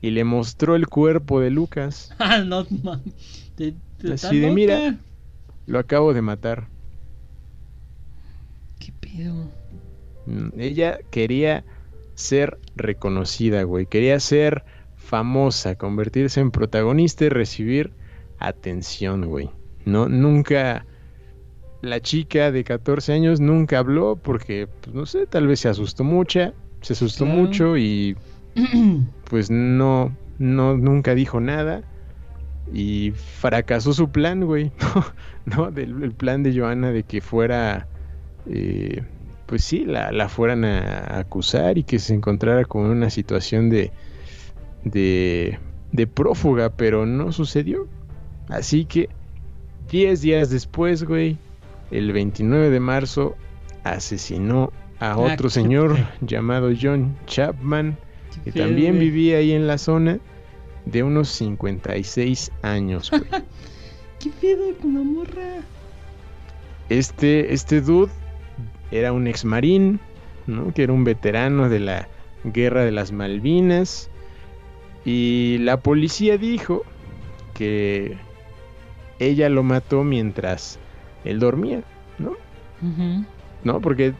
[0.00, 2.14] y le mostró el cuerpo de Lucas.
[2.18, 2.42] ah,
[3.58, 4.98] Así ¿estás de, mira.
[5.66, 6.68] Lo acabo de matar.
[8.78, 9.59] ¿Qué pedo?
[10.26, 11.64] Mm, Ella quería
[12.14, 13.86] ser reconocida, güey.
[13.86, 14.64] Quería ser
[14.96, 17.92] famosa, convertirse en protagonista y recibir
[18.38, 19.50] atención, güey.
[19.84, 20.86] No, nunca.
[21.82, 26.04] La chica de 14 años nunca habló porque, pues, no sé, tal vez se asustó
[26.04, 26.52] mucho,
[26.82, 28.16] se asustó mucho y
[29.30, 31.82] pues no, no, nunca dijo nada.
[32.72, 34.70] Y fracasó su plan, güey.
[35.46, 37.88] no, del el plan de Joana de que fuera,
[38.46, 39.02] eh,
[39.50, 43.90] pues sí, la, la fueran a acusar y que se encontrara con una situación de,
[44.84, 45.58] de,
[45.90, 47.88] de prófuga, pero no sucedió.
[48.48, 49.08] Así que
[49.90, 51.36] 10 días después, güey,
[51.90, 53.34] el 29 de marzo,
[53.82, 57.98] asesinó a Ah, otro señor llamado John Chapman,
[58.44, 59.10] que también güey.
[59.10, 60.20] vivía ahí en la zona,
[60.84, 63.24] de unos 56 años, güey.
[64.20, 65.56] ¿Qué pedo con la morra?
[66.88, 68.12] Este, este dude
[68.90, 70.00] era un ex marín,
[70.46, 70.72] ¿no?
[70.74, 72.08] Que era un veterano de la
[72.44, 74.10] guerra de las Malvinas.
[75.04, 76.82] Y la policía dijo
[77.54, 78.16] que
[79.18, 80.78] ella lo mató mientras
[81.24, 81.82] él dormía,
[82.18, 82.32] ¿no?
[83.64, 83.80] ¿No?
[83.80, 84.14] Porque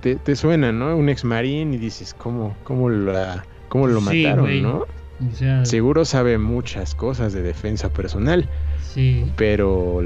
[0.00, 0.96] te, te suena, ¿no?
[0.96, 4.62] Un ex marín y dices, ¿cómo, cómo, la, cómo lo Sí, mataron.
[4.62, 4.78] ¿no?
[4.78, 8.48] O sea, Seguro sabe muchas cosas de defensa personal.
[8.82, 9.30] sí.
[9.36, 10.02] pero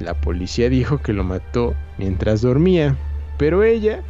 [0.00, 2.96] la policía dijo que lo mató mientras dormía.
[3.36, 4.02] Pero ella,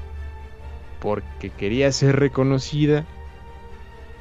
[1.01, 3.05] porque quería ser reconocida,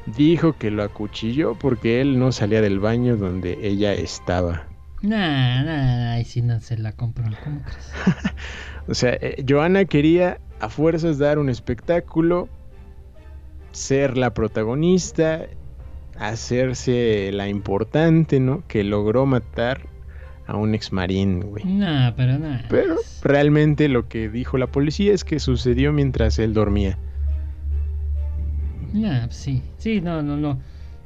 [0.05, 4.67] dijo que lo acuchilló porque él no salía del baño donde ella estaba.
[5.01, 7.25] Nah, nah, ahí sí no se la compró.
[7.43, 7.91] ¿Cómo crees?
[8.87, 12.49] O sea, eh, Joana quería a fuerzas dar un espectáculo,
[13.71, 15.45] ser la protagonista,
[16.17, 18.63] hacerse la importante, ¿no?
[18.67, 19.87] Que logró matar
[20.45, 21.63] a un ex marín, güey.
[21.63, 22.65] Nah, pero nada.
[22.69, 26.97] Pero realmente lo que dijo la policía es que sucedió mientras él dormía.
[28.93, 29.61] Nah, pues sí.
[29.77, 30.59] Sí, no, no, no.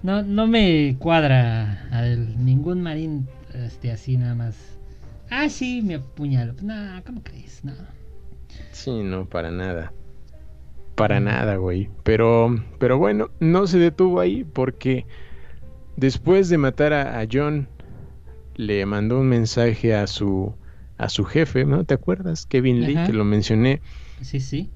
[0.04, 4.78] No, no me cuadra a ningún marín este, así nada más.
[5.30, 6.54] Ah, sí, me apuñalo.
[6.62, 7.64] Nah, ¿cómo crees?
[7.64, 7.74] No.
[8.72, 9.92] Sí, no, para nada.
[10.96, 11.90] Para nada, güey.
[12.04, 15.06] Pero, pero bueno, no se detuvo ahí porque
[15.96, 17.68] después de matar a, a John,
[18.58, 20.54] le mandó un mensaje a su,
[20.98, 21.84] a su jefe, ¿no?
[21.86, 22.46] ¿Te acuerdas?
[22.46, 23.06] Kevin Lee, Ajá.
[23.08, 23.82] que lo mencioné,
[24.22, 24.70] Sí, sí.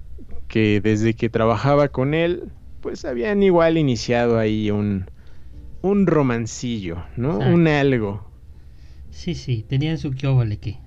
[0.48, 5.06] que desde que trabajaba con él, pues habían igual iniciado ahí un,
[5.82, 7.34] un romancillo, ¿no?
[7.34, 7.54] Exacto.
[7.56, 8.32] Un algo.
[9.10, 9.66] Sí, sí.
[9.68, 10.78] Tenían su kiobole que.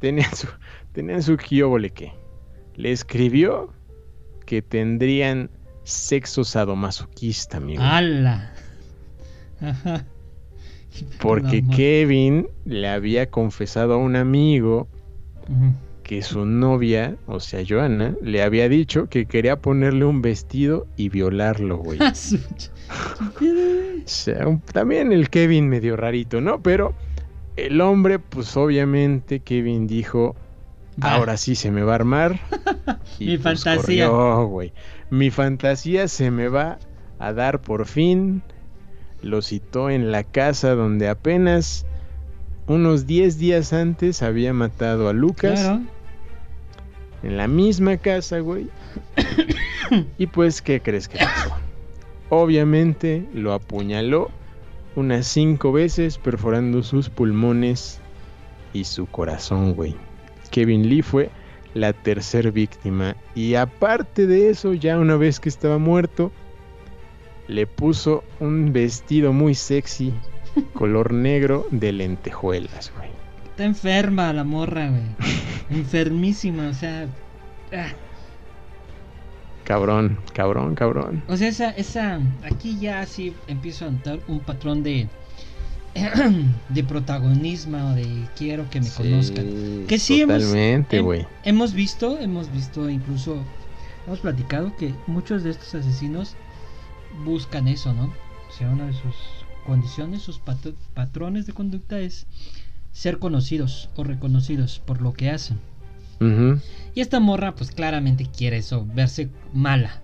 [0.00, 0.46] Tenían su,
[0.92, 1.36] tenían su
[2.76, 3.72] le escribió
[4.46, 5.50] que tendrían
[5.82, 7.82] sexo sadomasoquista, amigo.
[7.82, 8.52] ¡Hala!
[9.60, 10.06] Ajá.
[11.20, 11.64] Porque.
[11.74, 14.88] Kevin le había confesado a un amigo
[16.02, 21.10] que su novia, o sea, Joana, le había dicho que quería ponerle un vestido y
[21.10, 21.98] violarlo, güey.
[24.72, 26.62] También el Kevin medio rarito, ¿no?
[26.62, 26.94] Pero
[27.56, 30.34] el hombre, pues obviamente Kevin dijo,
[31.02, 31.12] Va.
[31.14, 32.40] ahora sí se me va a armar.
[33.20, 34.08] Mi pues, fantasía.
[34.08, 34.72] corrió, güey.
[35.10, 36.78] Mi fantasía se me va
[37.18, 38.42] a dar por fin.
[39.22, 41.86] Lo citó en la casa donde apenas
[42.66, 45.60] unos 10 días antes había matado a Lucas.
[45.60, 45.80] Claro.
[47.22, 48.68] En la misma casa, güey.
[50.18, 51.54] y pues, ¿qué crees que pasó?
[52.28, 54.30] Obviamente lo apuñaló
[54.94, 58.00] unas cinco veces, perforando sus pulmones
[58.72, 59.96] y su corazón, güey.
[60.50, 61.30] Kevin Lee fue
[61.74, 63.16] la tercer víctima.
[63.34, 66.32] Y aparte de eso, ya una vez que estaba muerto,
[67.48, 70.12] le puso un vestido muy sexy,
[70.74, 73.08] color negro de lentejuelas, güey.
[73.50, 75.02] Está enferma la morra, güey.
[75.70, 77.06] Enfermísima, o sea.
[77.72, 77.88] ah.
[79.64, 81.22] Cabrón, cabrón, cabrón.
[81.28, 82.20] O sea, esa, esa.
[82.42, 85.08] Aquí ya sí empiezo a notar un patrón de.
[86.68, 88.06] de protagonismo, de
[88.36, 89.84] quiero que me Sí, conozcan.
[89.88, 91.26] Que sí hemos- Totalmente, hem- güey.
[91.44, 93.42] Hemos visto, hemos visto incluso,
[94.06, 96.34] hemos platicado que muchos de estos asesinos
[97.24, 98.04] buscan eso, ¿no?
[98.48, 99.14] O sea, una de sus
[99.66, 102.26] condiciones, sus pat- patrones de conducta es
[102.92, 105.58] ser conocidos o reconocidos por lo que hacen.
[106.94, 110.02] Y esta morra, pues claramente quiere eso, verse mala.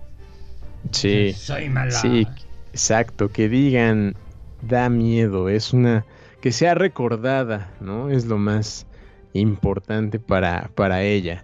[0.91, 1.33] Sí.
[1.33, 1.91] Soy mala.
[1.91, 2.25] Sí,
[2.71, 4.15] exacto, que digan
[4.61, 6.05] da miedo, es una
[6.41, 8.09] que sea recordada, ¿no?
[8.09, 8.87] Es lo más
[9.33, 11.43] importante para para ella.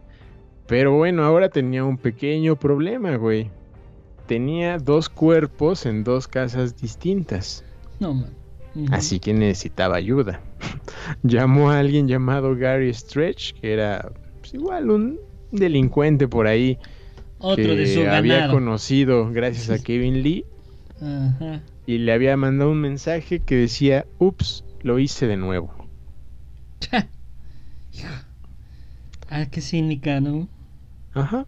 [0.67, 3.51] Pero bueno, ahora tenía un pequeño problema, güey.
[4.27, 7.63] Tenía dos cuerpos en dos casas distintas,
[7.99, 8.35] No, man.
[8.91, 10.39] Así que necesitaba ayuda.
[11.23, 15.19] Llamó a alguien llamado Gary Stretch, que era pues, igual un
[15.51, 16.77] delincuente por ahí
[17.39, 18.53] Otro que de su había ganado.
[18.53, 20.45] conocido gracias a Kevin Lee
[21.01, 21.61] Ajá.
[21.85, 25.73] y le había mandado un mensaje que decía, ups, lo hice de nuevo.
[29.29, 30.49] Ah, qué cínica, ¿no?
[31.13, 31.45] Ajá.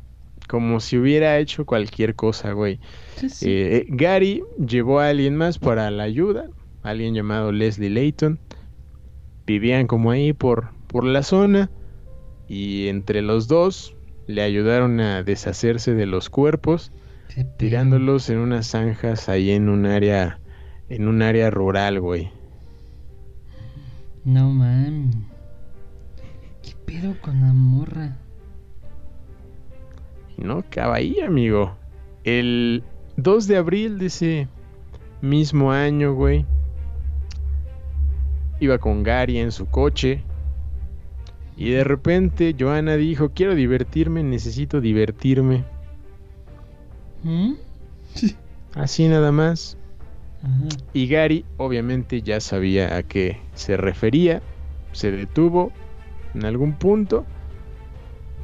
[0.53, 2.79] Como si hubiera hecho cualquier cosa, güey.
[3.15, 3.49] Sí, sí.
[3.49, 6.45] Eh, eh, Gary llevó a alguien más para la ayuda,
[6.83, 8.39] alguien llamado Leslie Layton.
[9.47, 11.71] Vivían como ahí por, por la zona
[12.47, 13.95] y entre los dos
[14.27, 16.91] le ayudaron a deshacerse de los cuerpos,
[17.57, 20.39] tirándolos en unas zanjas ahí en un área,
[20.87, 22.29] en un área rural, güey.
[24.23, 25.25] No, man.
[26.61, 28.19] ¿Qué pedo con la morra?
[30.37, 31.75] Y no acaba ahí, amigo.
[32.23, 32.83] El
[33.17, 34.47] 2 de abril de ese
[35.21, 36.45] mismo año, güey.
[38.59, 40.23] Iba con Gary en su coche.
[41.55, 45.65] Y de repente Joana dijo, quiero divertirme, necesito divertirme.
[47.23, 47.53] ¿Mm?
[48.73, 49.77] Así nada más.
[50.41, 50.67] Ajá.
[50.93, 54.41] Y Gary obviamente ya sabía a qué se refería.
[54.91, 55.71] Se detuvo
[56.33, 57.25] en algún punto.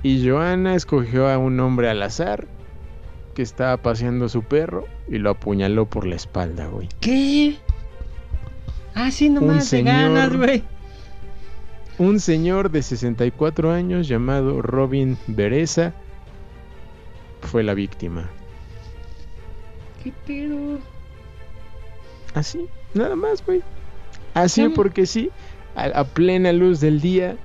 [0.01, 2.47] Y Joana escogió a un hombre al azar
[3.35, 6.87] que estaba paseando a su perro y lo apuñaló por la espalda, güey.
[7.01, 7.57] ¿Qué?
[8.95, 10.63] Ah, sí, nomás de ganas, güey.
[11.97, 15.93] Un señor de 64 años llamado Robin Bereza
[17.41, 18.29] fue la víctima.
[20.03, 20.79] ¿Qué pedo?
[22.33, 23.61] Así, nada más, güey.
[24.33, 25.29] Así porque sí,
[25.75, 27.35] a, a plena luz del día,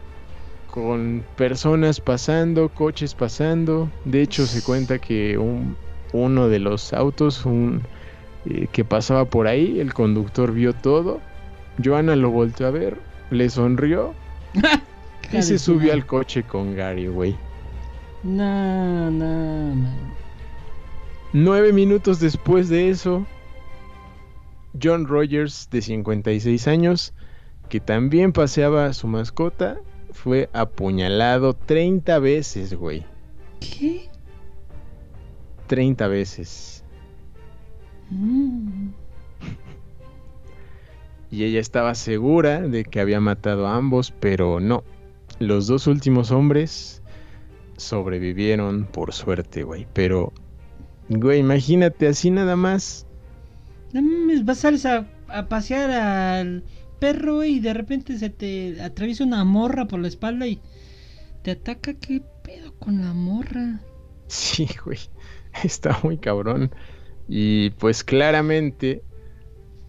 [0.75, 3.89] con personas pasando, coches pasando.
[4.05, 5.77] De hecho, se cuenta que un,
[6.13, 7.83] uno de los autos un,
[8.47, 11.21] eh, que pasaba por ahí, el conductor vio todo.
[11.83, 12.99] Joana lo volteó a ver,
[13.31, 14.15] le sonrió
[15.33, 17.37] y se subió al coche con Gary, güey.
[18.25, 20.13] No, no, man.
[21.33, 23.25] Nueve minutos después de eso,
[24.83, 27.15] John Rogers, de 56 años,
[27.69, 29.79] que también paseaba a su mascota,
[30.15, 33.05] fue apuñalado 30 veces, güey.
[33.61, 34.09] ¿Qué?
[35.67, 36.85] 30 veces.
[38.11, 38.91] Mm.
[41.31, 44.85] Y ella estaba segura de que había matado a ambos, pero no.
[45.41, 47.03] Los dos últimos hombres
[47.77, 49.87] sobrevivieron por suerte, güey.
[49.93, 50.33] Pero,
[51.09, 53.07] güey, imagínate así nada más.
[53.93, 56.63] No mames, vas a, a pasear al
[57.05, 60.59] perro y de repente se te atraviesa una morra por la espalda y
[61.43, 61.93] te ataca.
[61.93, 63.83] ¿Qué pedo con la morra?
[64.27, 64.99] Sí, güey.
[65.63, 66.71] Está muy cabrón.
[67.29, 69.03] Y pues claramente,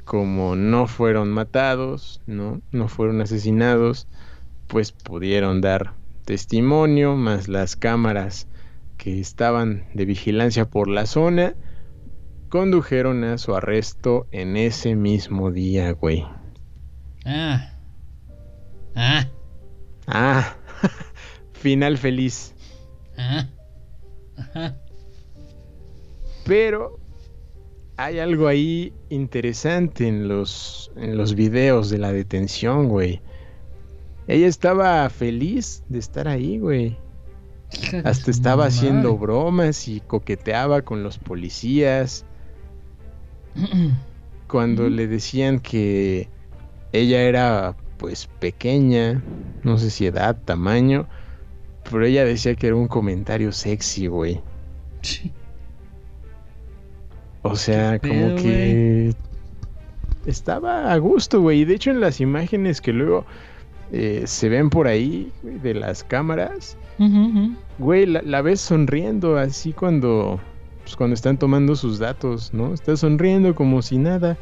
[0.04, 2.62] como no fueron matados, ¿no?
[2.72, 4.10] No fueron asesinados,
[4.68, 5.94] pues pudieron dar
[6.26, 8.50] testimonio, más las cámaras
[8.98, 11.56] que estaban de vigilancia por la zona,
[12.50, 16.26] condujeron a su arresto en ese mismo día, güey.
[17.26, 17.72] Ah.
[18.96, 19.28] Ah.
[20.08, 20.56] Ah,
[21.54, 22.54] final feliz.
[23.18, 23.48] Ah.
[24.38, 24.78] Ajá.
[26.46, 27.00] Pero
[27.98, 33.22] hay algo ahí interesante en los, en los videos de la detención, güey.
[34.28, 36.98] Ella estaba feliz de estar ahí, güey.
[38.04, 38.70] Hasta estaba madre.
[38.70, 42.26] haciendo bromas y coqueteaba con los policías.
[44.48, 46.30] Cuando le decían que
[46.96, 49.22] ella era pues pequeña,
[49.64, 51.08] no sé si edad, tamaño,
[51.90, 54.42] pero ella decía que era un comentario sexy, güey.
[55.02, 55.32] Sí.
[57.42, 59.14] O sea, ¿Qué como pedo, que
[60.26, 61.62] estaba a gusto, güey.
[61.62, 63.26] Y de hecho en las imágenes que luego
[63.92, 66.78] eh, se ven por ahí, de las cámaras,
[67.78, 70.40] güey, la, la ves sonriendo así cuando,
[70.84, 72.74] pues, cuando están tomando sus datos, ¿no?
[72.74, 74.38] Está sonriendo como si nada,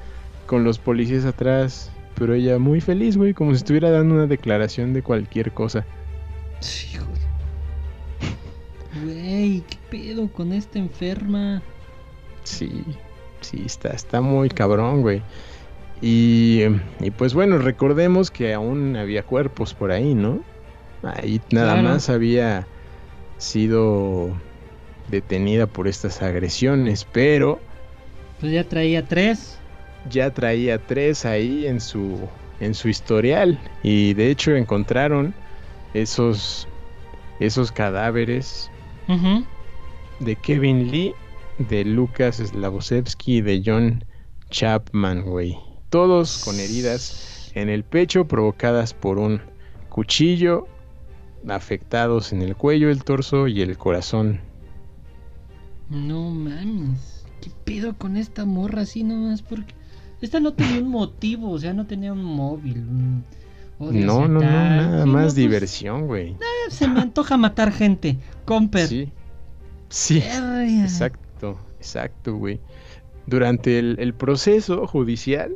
[0.46, 4.94] con los policías atrás, pero ella muy feliz, güey, como si estuviera dando una declaración
[4.94, 5.86] de cualquier cosa.
[6.60, 7.14] Sí, güey.
[9.06, 11.62] Güey, ¿qué pedo con esta enferma?
[12.44, 12.84] Sí,
[13.42, 15.22] sí, está, está muy cabrón, güey.
[16.02, 16.64] Y,
[17.00, 20.44] y pues bueno, recordemos que aún había cuerpos por ahí, ¿no?
[21.02, 21.90] Ahí nada Claro.
[21.90, 22.68] más había
[23.38, 24.32] sido
[25.10, 27.60] detenida por estas agresiones, pero
[28.40, 29.58] Pues ya traía tres.
[30.10, 32.28] Ya traía tres ahí en su
[32.60, 35.34] en su historial y de hecho encontraron
[35.94, 36.68] esos
[37.40, 38.70] esos cadáveres
[40.20, 41.14] de Kevin Lee,
[41.58, 44.06] de Lucas Slavosevsky y de John
[44.50, 45.58] Chapman, güey.
[45.90, 49.42] Todos con heridas en el pecho provocadas por un
[49.90, 50.68] cuchillo,
[51.48, 54.40] afectados en el cuello, el torso y el corazón.
[55.90, 57.26] No mames.
[57.42, 59.42] ¿Qué pedo con esta morra así nomás?
[59.42, 59.74] Porque
[60.24, 62.78] esta no tenía un motivo, o sea, no tenía un móvil.
[62.80, 63.24] un
[63.80, 66.32] No, no, no, nada Sí, más pues, diversión, güey.
[66.32, 68.18] eh, se me antoja matar gente.
[68.46, 68.88] Comper.
[68.88, 69.12] Sí.
[69.90, 70.24] Sí.
[70.82, 72.60] Exacto, exacto, güey.
[73.28, 75.56] Durante el, el proceso judicial,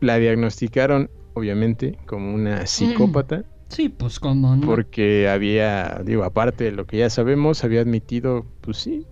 [0.00, 4.66] la diagnosticaron, obviamente, como una psicópata, Sí, pues como no.
[4.66, 9.06] porque había, digo, aparte de lo que ya sabemos, había admitido, pues sí,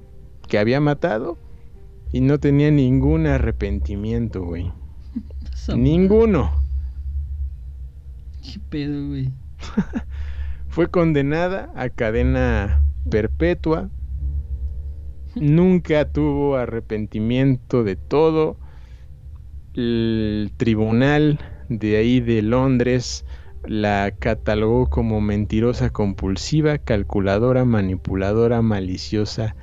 [0.48, 1.36] que había matado
[2.12, 4.70] y no tenía ningún arrepentimiento, güey.
[5.74, 6.52] Ninguno.
[8.42, 9.32] ¿Qué pedo, güey?
[10.68, 13.88] Fue condenada a cadena perpetua.
[15.34, 18.58] Nunca tuvo arrepentimiento de todo.
[19.74, 21.38] El tribunal
[21.70, 23.24] de ahí de Londres
[23.64, 29.56] la catalogó como mentirosa compulsiva, calculadora, manipuladora, maliciosa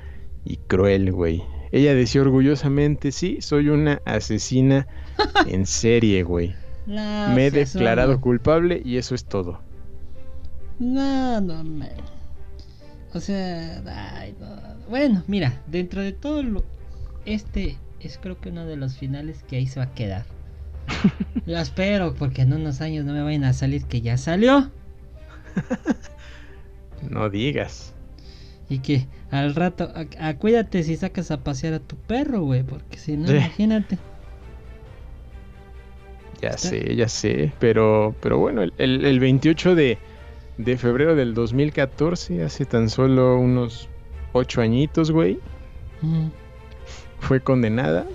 [0.44, 1.44] y cruel, güey.
[1.72, 4.86] Ella decía orgullosamente, sí, soy una asesina
[5.46, 6.54] en serie, güey.
[6.86, 9.60] No, Me he declarado culpable y eso es todo.
[10.78, 11.90] No, no, man.
[13.12, 13.82] O sea,
[14.18, 14.46] ay, no.
[14.88, 16.64] bueno, mira, dentro de todo lo,
[17.24, 20.24] este es creo que uno de los finales que ahí se va a quedar.
[21.46, 24.70] Lo espero porque en unos años no me vayan a salir que ya salió
[27.10, 27.94] No digas.
[28.70, 32.62] Y que al rato, a- a- cuídate si sacas a pasear a tu perro, güey,
[32.62, 33.34] porque si no, Sí.
[33.34, 33.98] imagínate.
[36.40, 37.52] Ya Está- sé, ya sé.
[37.58, 39.98] Pero, pero bueno, el, el- el 28 de,
[40.56, 43.88] de febrero del 2014, hace tan solo unos
[44.32, 45.38] ocho añitos, güey,
[46.02, 46.28] Mm,
[47.18, 48.06] fue condenada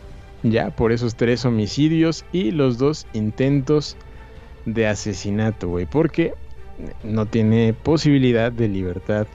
[0.42, 3.96] ya por esos tres homicidios y los dos intentos
[4.66, 6.34] de asesinato, güey, porque
[7.04, 9.28] no tiene posibilidad de libertad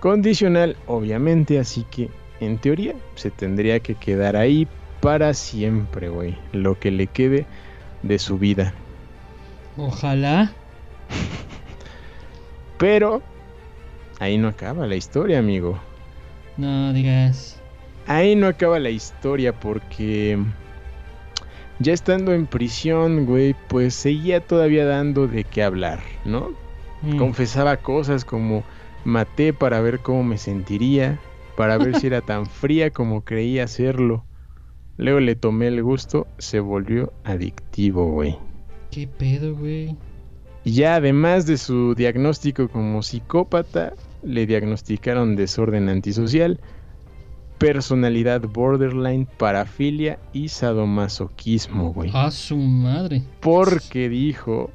[0.00, 4.68] condicional, obviamente, así que en teoría se tendría que quedar ahí
[5.00, 7.46] para siempre, güey, lo que le quede
[8.02, 8.72] de su vida.
[9.76, 10.52] Ojalá.
[12.78, 13.22] Pero
[14.18, 15.78] ahí no acaba la historia, amigo.
[16.56, 17.60] No digas.
[18.06, 20.38] Ahí no acaba la historia porque
[21.78, 26.52] ya estando en prisión, güey, pues seguía todavía dando de qué hablar, ¿no?
[27.02, 28.64] Mm, Confesaba cosas como
[29.06, 31.18] maté para ver cómo me sentiría,
[31.56, 34.26] para ver si era tan fría como creía serlo.
[34.96, 38.36] Luego le tomé el gusto, se volvió adictivo, güey.
[38.90, 39.96] ¿Qué pedo, güey?
[40.64, 46.58] Ya además de su diagnóstico como psicópata, le diagnosticaron desorden antisocial,
[47.58, 52.10] personalidad borderline, parafilia y sadomasoquismo, güey.
[52.12, 53.22] A su madre.
[53.40, 54.70] Porque dijo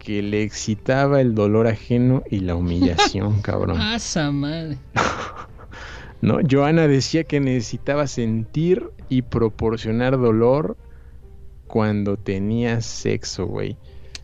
[0.00, 3.80] que le excitaba el dolor ajeno y la humillación, cabrón.
[3.80, 4.78] A esa madre.
[6.22, 6.38] ¿No?
[6.50, 10.76] Joana decía que necesitaba sentir y proporcionar dolor
[11.68, 13.76] cuando tenía sexo, güey.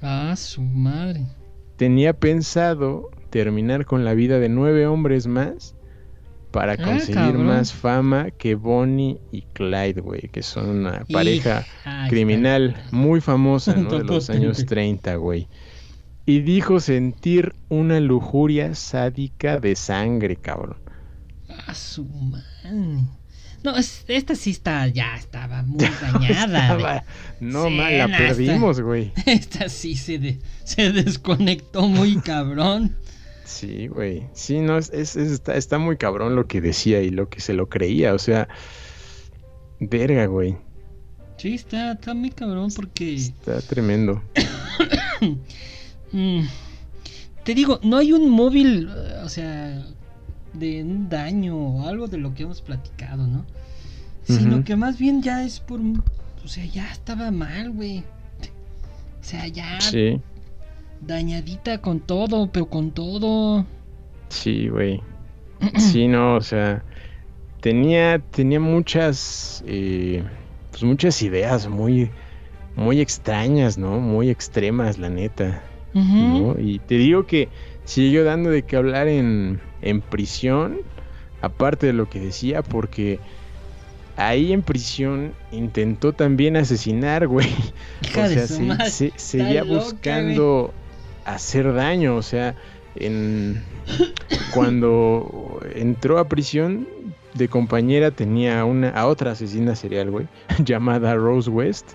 [0.02, 1.24] A su madre.
[1.76, 5.75] tenía pensado terminar con la vida de nueve hombres más
[6.57, 11.66] para Ah, conseguir más fama que Bonnie y Clyde, güey, que son una pareja
[12.09, 13.90] criminal está- muy famosa, ¿no?
[13.98, 15.48] De los años 30, güey.
[16.24, 20.78] Y dijo sentir una lujuria sádica de sangre, cabrón.
[21.66, 23.04] A su madre.
[23.62, 26.72] No, es- esta sí está, ya estaba muy dañada.
[26.72, 27.04] Estaba-
[27.40, 29.12] no, Sí, mal, la perdimos, güey.
[29.26, 32.96] Esta sí se, de- se desconectó muy cabrón.
[33.47, 34.26] Sí, güey.
[34.32, 37.40] Sí, no, es, es- es- está, está muy cabrón lo que decía y lo que
[37.40, 38.12] se lo creía.
[38.12, 38.49] O sea,
[39.80, 40.57] verga, güey.
[41.38, 43.14] Sí, está, está muy cabrón porque...
[43.14, 44.22] Está tremendo.
[46.12, 46.40] mm,
[47.44, 49.84] te digo, no hay un móvil, eh, o sea,
[50.55, 53.44] de un daño o algo de lo que hemos platicado, ¿no?
[54.24, 55.78] Sino que más bien ya es por...
[55.80, 58.01] O sea, ya estaba mal, güey.
[58.01, 60.20] O sea, ya Sí,
[61.01, 63.64] dañadita con todo, pero con todo.
[64.28, 65.03] sí, güey.
[65.76, 66.84] Sí, no, o sea,
[67.61, 70.22] tenía, tenía muchas, eh,
[70.70, 72.11] pues muchas ideas muy,
[72.76, 73.99] muy extrañas, ¿no?
[74.01, 75.62] Muy extremas, la neta.
[76.55, 76.61] ¿no?
[76.61, 77.49] Y te digo que
[77.84, 80.78] siguió dando de qué hablar en, en prisión,
[81.40, 83.18] aparte de lo que decía, porque
[84.16, 87.49] ahí en prisión intentó también asesinar, güey.
[88.03, 88.55] O sea, se-
[88.90, 90.74] se- seguía loca, buscando
[91.26, 92.54] hacer daño, o sea,
[92.94, 93.62] en
[94.54, 96.88] cuando entró a prisión
[97.34, 100.26] de compañera tenía una a otra asesina serial, güey,
[100.64, 101.92] llamada Rose West,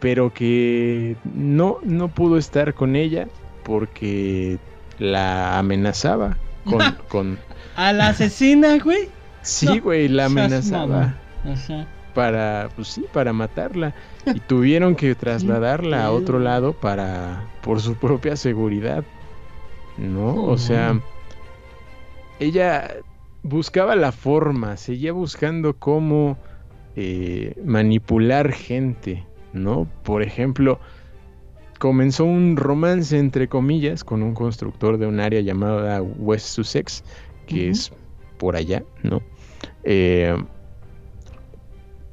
[0.00, 3.28] pero que no no pudo estar con ella
[3.64, 4.58] porque
[4.98, 7.38] la amenazaba con con
[7.76, 9.08] A la asesina, güey.
[9.42, 11.14] sí, güey, la amenazaba.
[12.14, 13.94] Para, pues sí, para matarla.
[14.34, 19.04] Y tuvieron que trasladarla a otro lado para, por su propia seguridad.
[19.96, 20.44] ¿No?
[20.44, 21.00] O sea,
[22.38, 22.96] ella
[23.42, 26.36] buscaba la forma, seguía buscando cómo
[26.96, 29.86] eh, manipular gente, ¿no?
[30.02, 30.80] Por ejemplo,
[31.78, 37.04] comenzó un romance, entre comillas, con un constructor de un área llamada West Sussex,
[37.46, 37.92] que es
[38.38, 39.22] por allá, ¿no?
[39.84, 40.36] Eh,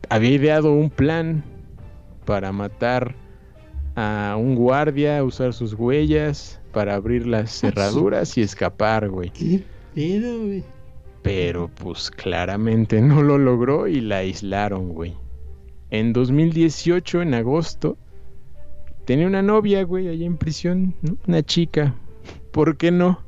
[0.10, 1.44] había ideado un plan
[2.26, 3.16] para matar
[3.96, 9.32] a un guardia, usar sus huellas para abrir las cerraduras y escapar, güey.
[9.32, 9.64] ¿Qué
[9.96, 10.64] pedo, güey?
[11.24, 15.16] Pero pues claramente no lo logró y la aislaron, güey.
[15.90, 17.98] En 2018, en agosto,
[19.06, 21.18] tenía una novia, güey, allá en prisión, ¿no?
[21.28, 21.96] Una chica.
[22.52, 23.20] ¿Por qué no?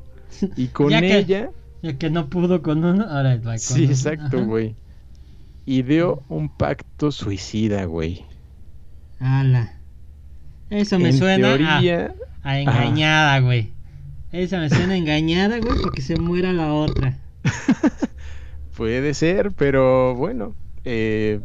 [0.56, 1.50] Y con Ya que- ella,
[1.82, 3.92] Ya que no pudo con uno, ahora va con sí, otro.
[3.94, 4.46] exacto, Ajá.
[4.46, 4.76] güey.
[5.70, 8.24] Ideó un pacto suicida, güey.
[9.20, 9.78] Ala.
[10.68, 13.72] Eso me en suena a- teoría, a, engañada, güey.
[14.32, 17.18] Esa me suena a engañada, güey, porque se muera la otra.
[18.76, 21.38] puede ser, pero bueno, eh,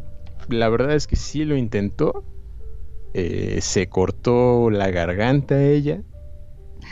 [0.50, 2.24] la verdad es que sí lo intentó.
[3.14, 6.02] Eh, se cortó la garganta a ella.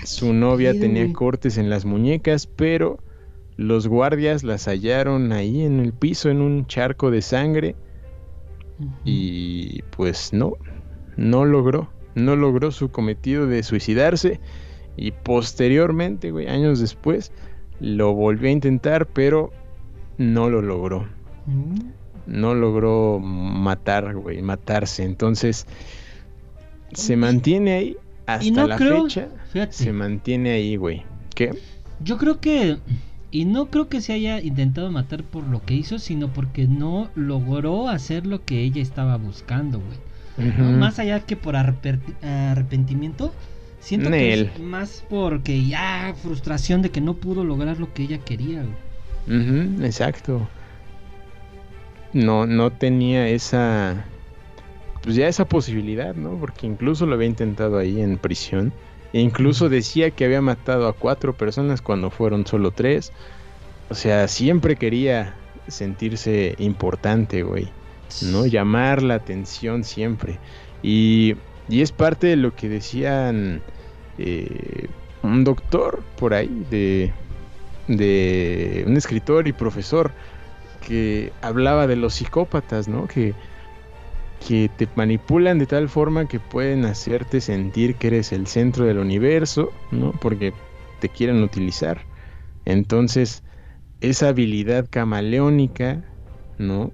[0.06, 3.00] Su novia tenía cortes en las muñecas, pero
[3.58, 7.76] los guardias las hallaron ahí en el piso en un charco de sangre
[9.06, 10.54] y pues no,
[11.16, 14.40] no logró, no logró su cometido de suicidarse
[14.98, 17.32] y posteriormente, güey, años después,
[17.80, 19.52] lo volvió a intentar, pero
[20.18, 21.08] no lo logró.
[21.46, 21.80] Mm.
[22.26, 25.04] No logró matar, güey, matarse.
[25.04, 25.66] Entonces,
[26.94, 29.28] se mantiene ahí hasta no la creo, fecha.
[29.52, 31.04] fíjate, Se mantiene ahí, güey.
[31.36, 31.52] ¿Qué?
[32.04, 32.78] yo creo que,
[33.34, 37.10] y no creo que se haya intentado matar por lo que hizo, sino porque no
[37.16, 40.52] logró hacer lo que ella estaba buscando, güey.
[40.78, 43.34] Más allá que por arrepentimiento,
[43.80, 48.20] siento que es más porque ya frustración de que no pudo lograr lo que ella
[48.20, 49.84] quería, güey.
[49.84, 50.48] Exacto.
[52.14, 54.06] No, no tenía esa.
[55.02, 56.38] Pues ya esa posibilidad, ¿no?
[56.38, 58.72] Porque incluso lo había intentado ahí en prisión.
[59.14, 63.14] E incluso decía que había matado a cuatro personas cuando fueron solo tres.
[63.90, 65.36] O sea, siempre quería
[65.68, 67.70] sentirse importante, güey.
[68.24, 68.46] ¿No?
[68.46, 70.40] Llamar la atención siempre.
[70.82, 71.36] Y,
[71.70, 73.62] y es parte de lo que decían
[74.18, 74.88] eh,
[75.22, 77.14] un doctor por ahí, de,
[77.88, 80.12] de un escritor y profesor,
[80.86, 83.08] que hablaba de los psicópatas, ¿no?
[83.08, 83.34] Que,
[84.48, 89.00] que te manipulan de tal forma que pueden hacerte sentir que eres el centro del
[89.00, 90.12] universo, ¿no?
[90.12, 90.54] Porque
[91.00, 92.06] te quieren utilizar.
[92.66, 93.44] Entonces,
[94.02, 96.04] esa habilidad camaleónica,
[96.58, 96.92] ¿no?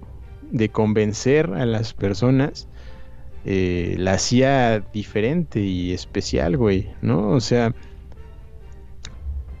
[0.50, 2.68] De convencer a las personas,
[3.44, 7.30] eh, la hacía diferente y especial, güey, ¿no?
[7.30, 7.74] O sea,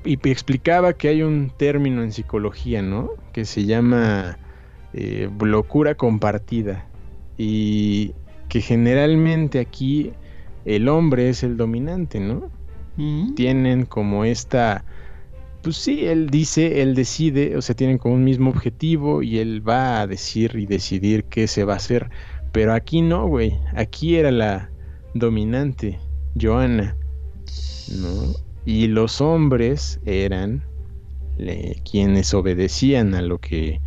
[0.04, 3.10] y explicaba que hay un término en psicología, ¿no?
[3.32, 4.38] Que se llama
[4.92, 6.89] eh, locura compartida.
[7.42, 8.12] Y
[8.50, 10.12] que generalmente aquí
[10.66, 12.50] el hombre es el dominante, ¿no?
[12.96, 13.34] Mm.
[13.34, 14.84] Tienen como esta...
[15.62, 19.66] Pues sí, él dice, él decide, o sea, tienen como un mismo objetivo y él
[19.66, 22.10] va a decir y decidir qué se va a hacer.
[22.52, 23.54] Pero aquí no, güey.
[23.74, 24.70] Aquí era la
[25.14, 25.98] dominante,
[26.38, 26.94] Joana,
[28.02, 28.34] ¿no?
[28.66, 30.62] Y los hombres eran
[31.38, 33.80] le- quienes obedecían a lo que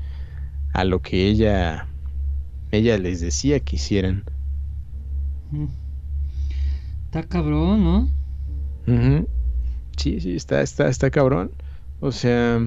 [0.73, 1.87] a lo que ella
[2.73, 4.23] ella les decía que hicieran.
[5.51, 5.67] Mm.
[7.05, 8.09] Está cabrón, ¿no?
[9.95, 11.51] Sí, sí, está, está, está cabrón.
[11.99, 12.59] O sea,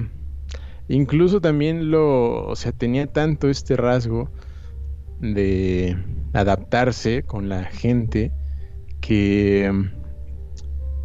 [0.87, 4.29] incluso también lo, o sea, tenía tanto este rasgo
[5.19, 5.97] de
[6.31, 8.31] adaptarse con la gente
[9.01, 9.89] que mm,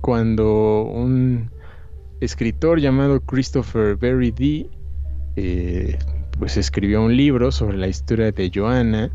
[0.00, 1.50] cuando un
[2.20, 4.70] escritor llamado Christopher Berry D
[5.34, 5.98] eh,
[6.38, 9.10] pues escribió un libro sobre la historia de Joanna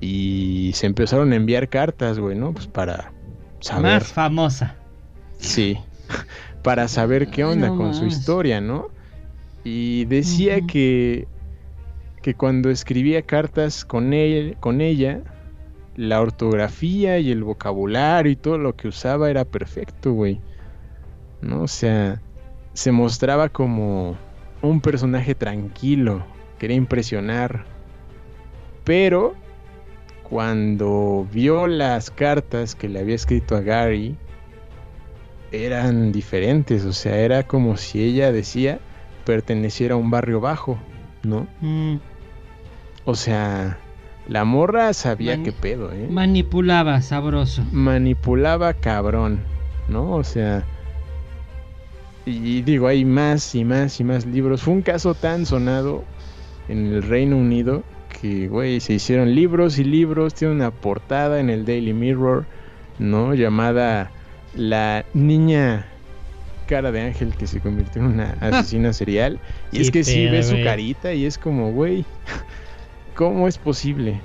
[0.00, 2.52] y se empezaron a enviar cartas, güey, ¿no?
[2.52, 3.12] Pues para
[3.60, 4.00] saber.
[4.00, 4.76] Más famosa.
[5.38, 5.78] Sí,
[6.62, 8.88] para saber qué onda con su historia, ¿no?
[9.64, 11.26] Y decía que,
[12.22, 15.20] que cuando escribía cartas con, él, con ella,
[15.96, 20.40] la ortografía y el vocabulario y todo lo que usaba era perfecto, güey.
[21.42, 21.62] ¿No?
[21.62, 22.20] O sea,
[22.72, 24.16] se mostraba como
[24.62, 26.24] un personaje tranquilo,
[26.58, 27.64] quería impresionar.
[28.84, 29.34] Pero
[30.22, 34.16] cuando vio las cartas que le había escrito a Gary,
[35.52, 38.80] eran diferentes, o sea, era como si ella decía
[39.24, 40.78] perteneciera a un barrio bajo,
[41.22, 41.46] ¿no?
[41.60, 41.96] Mm,
[43.04, 43.78] O sea,
[44.26, 46.06] la morra sabía qué pedo, ¿eh?
[46.10, 47.62] manipulaba, sabroso.
[47.72, 49.40] Manipulaba cabrón,
[49.88, 50.12] ¿no?
[50.12, 50.64] O sea,
[52.28, 54.62] y digo, hay más y más y más libros.
[54.62, 56.04] Fue un caso tan sonado
[56.68, 57.82] en el Reino Unido
[58.20, 60.34] que, güey, se hicieron libros y libros.
[60.34, 62.46] Tiene una portada en el Daily Mirror,
[62.98, 63.34] ¿no?
[63.34, 64.10] Llamada
[64.54, 65.86] La Niña
[66.66, 69.40] Cara de Ángel que se convirtió en una asesina serial.
[69.72, 72.04] Y es que sí ves su carita y es como, güey,
[73.14, 74.20] ¿cómo es posible?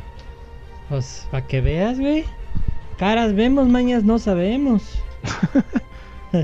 [0.90, 2.26] Pues, para que veas, güey.
[2.98, 5.00] Caras vemos, mañas no sabemos.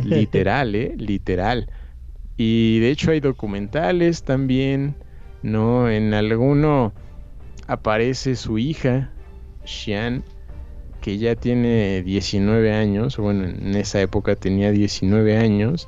[0.04, 0.94] Literal, ¿eh?
[0.98, 1.70] Literal.
[2.38, 4.96] Y de hecho hay documentales también,
[5.42, 5.90] ¿no?
[5.90, 6.94] En alguno
[7.68, 9.12] aparece su hija,
[9.66, 10.24] Xian,
[11.02, 15.88] que ya tiene 19 años, bueno, en esa época tenía 19 años,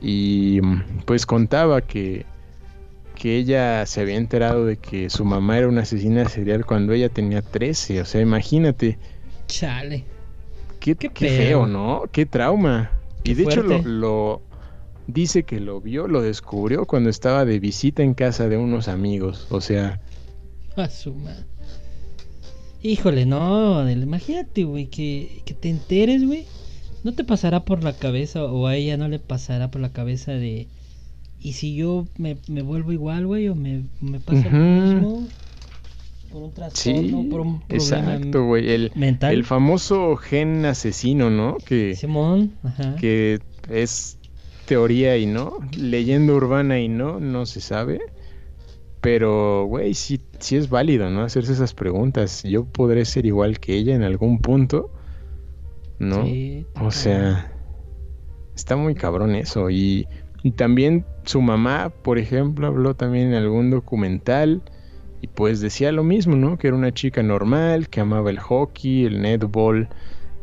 [0.00, 2.26] y mm, pues contaba que,
[3.14, 7.08] que ella se había enterado de que su mamá era una asesina serial cuando ella
[7.08, 8.98] tenía 13, o sea, imagínate.
[9.46, 10.04] Chale.
[10.84, 11.36] Qué, Qué qué pedo.
[11.38, 12.02] feo, ¿no?
[12.12, 12.90] Qué trauma.
[13.22, 14.42] Qué y de hecho lo,
[15.06, 19.46] dice que lo vio, lo descubrió cuando estaba de visita en casa de unos amigos.
[19.48, 20.02] O sea,
[20.76, 21.46] A su madre.
[22.82, 26.44] Híjole, no, imagínate, güey, que, que te enteres, güey.
[27.02, 30.32] ¿No te pasará por la cabeza o a ella no le pasará por la cabeza
[30.32, 30.68] de...
[31.40, 33.48] ¿Y si yo me, me vuelvo igual, güey?
[33.48, 35.26] ¿O me, me pasa lo mismo?
[36.34, 37.00] ¿Por un trastorno?
[37.00, 38.68] sí, ¿Por un problema exacto, güey.
[38.68, 39.32] El, mental?
[39.32, 41.58] el famoso gen asesino, ¿no?
[41.64, 42.96] Que, Simón, ajá.
[42.96, 43.38] que
[43.70, 44.18] es
[44.66, 48.00] teoría y no, leyenda urbana y no, no se sabe.
[49.00, 51.22] Pero, güey, sí, sí es válido, ¿no?
[51.22, 52.42] Hacerse esas preguntas.
[52.42, 54.90] Yo podré ser igual que ella en algún punto,
[56.00, 56.24] ¿no?
[56.24, 57.52] Sí, O sea,
[58.56, 59.70] está muy cabrón eso.
[59.70, 60.08] Y,
[60.42, 64.62] y también su mamá, por ejemplo, habló también en algún documental
[65.24, 66.58] y pues decía lo mismo, ¿no?
[66.58, 69.88] Que era una chica normal, que amaba el hockey, el netball.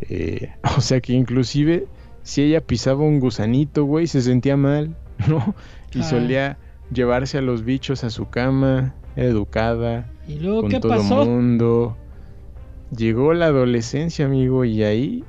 [0.09, 1.85] eh, o sea que inclusive
[2.23, 4.95] si ella pisaba un gusanito, güey, se sentía mal,
[5.27, 5.53] ¿no?
[5.93, 6.03] Y Ah.
[6.03, 6.57] solía
[6.91, 11.25] llevarse a los bichos a su cama, era educada, ¿Y luego con qué todo pasó?
[11.25, 11.95] mundo.
[12.95, 15.23] Llegó la adolescencia, amigo, y ahí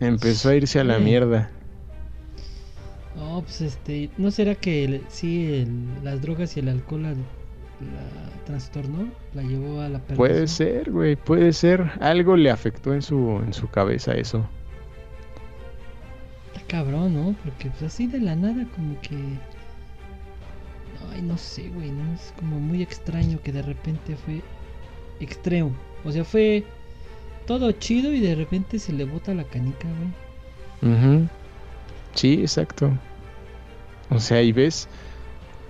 [0.00, 1.04] empezó a irse a la Sí.
[1.04, 1.50] mierda.
[3.16, 7.16] No, pues este, ¿no será que el- sí el- las drogas y el alcohol
[7.84, 9.08] la, trastornó?
[9.34, 10.16] ¿La llevó a la perdición?
[10.16, 11.92] Puede ser, güey, puede ser.
[12.00, 14.46] Algo le afectó en su, en su cabeza eso.
[16.52, 17.34] Está cabrón, ¿no?
[17.44, 19.16] Porque pues así de la nada como que...
[21.12, 22.14] Ay, no sé, güey, ¿no?
[22.14, 24.42] Es como muy extraño que de repente fue
[25.20, 25.74] extremo.
[26.04, 26.64] O sea, fue
[27.46, 29.88] todo chido y de repente se le bota la canica,
[30.80, 30.94] güey.
[30.94, 31.28] Ujú.
[32.14, 32.90] Sí, exacto.
[34.10, 34.88] O sea, y ves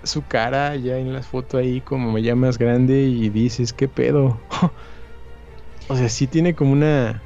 [0.04, 4.40] su cara ya en las fotos ahí como ya más grande y dices, ¿qué pedo?
[5.88, 7.22] o sea, sí tiene como una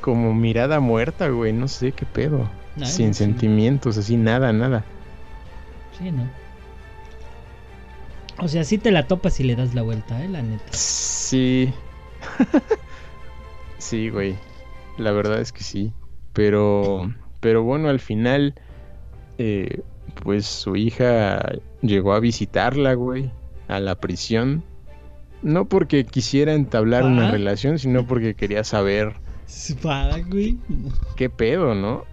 [0.00, 2.48] como mirada muerta, güey, no sé qué pedo.
[2.84, 3.24] Sin sí.
[3.24, 4.84] sentimientos, así nada, nada.
[5.98, 6.28] Sí, ¿no?
[8.38, 10.28] O sea, sí te la topas y le das la vuelta, ¿eh?
[10.28, 10.72] La neta.
[10.72, 11.72] Sí.
[13.78, 14.36] sí, güey.
[14.98, 15.92] La verdad es que sí.
[16.34, 17.10] Pero,
[17.40, 18.54] pero bueno, al final,
[19.38, 19.80] eh,
[20.22, 21.40] pues su hija
[21.82, 23.30] llegó a visitarla, güey,
[23.68, 24.62] a la prisión.
[25.42, 29.12] No porque quisiera entablar una relación, sino porque quería saber
[29.82, 30.56] Para, güey.
[31.16, 32.04] qué pedo, ¿no?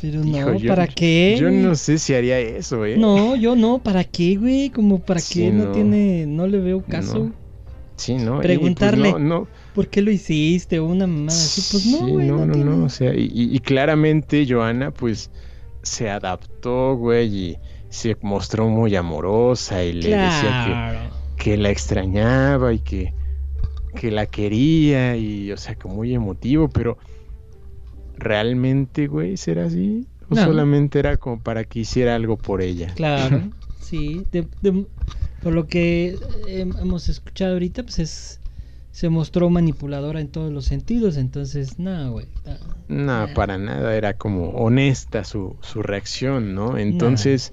[0.00, 1.36] Pero Hijo, no, yo- ¿para qué?
[1.40, 1.58] Yo güey?
[1.60, 2.96] no sé si haría eso, eh.
[2.96, 4.70] No, yo no, ¿para qué, güey?
[4.70, 5.72] Como para Sí, qué no, no.
[5.72, 7.18] tiene, no le veo caso.
[7.18, 7.32] No.
[7.96, 8.36] Sí, ¿no?
[8.36, 9.10] Pues, Preguntarle.
[9.12, 10.78] no, no, ¿Por qué lo hiciste?
[10.78, 13.12] O una mamada así, pues no, Sí, güey, no, no, no, tiene- no, o sea,
[13.12, 15.30] y, y- y claramente Joana pues
[15.88, 17.58] se adaptó, güey, y
[17.88, 20.80] se mostró muy amorosa y le decía que,
[21.36, 23.14] que la extrañaba y que
[23.94, 26.98] que la quería y, o sea, como muy emotivo, pero
[28.16, 30.06] ¿realmente, güey, será así?
[30.30, 30.44] ¿O No.
[30.44, 32.88] solamente era como para que hiciera algo por ella?
[32.94, 33.42] Claro,
[33.80, 34.26] sí.
[34.32, 34.86] de- de-
[35.42, 38.40] por lo que eh, hemos escuchado ahorita, pues es
[38.98, 42.26] se mostró manipuladora en todos los sentidos, entonces, no, güey.
[42.88, 43.26] no.
[43.28, 46.76] No, para nada, era como honesta su, su reacción, ¿no?
[46.76, 47.52] Entonces,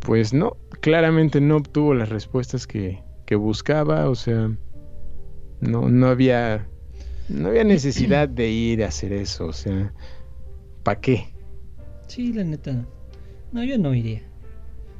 [0.00, 4.50] pues no, claramente no obtuvo las respuestas que, que buscaba, o sea,
[5.60, 6.66] no, no había,
[7.28, 9.94] no había necesidad de ir a hacer eso, o sea,
[10.82, 11.32] ¿para qué?
[12.08, 12.72] Sí, la neta.
[12.72, 12.86] No,
[13.52, 14.22] No, yo no iría.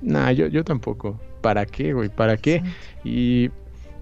[0.01, 2.09] Nah, yo, yo tampoco, ¿para qué, güey?
[2.09, 2.62] ¿Para qué?
[3.03, 3.51] Y,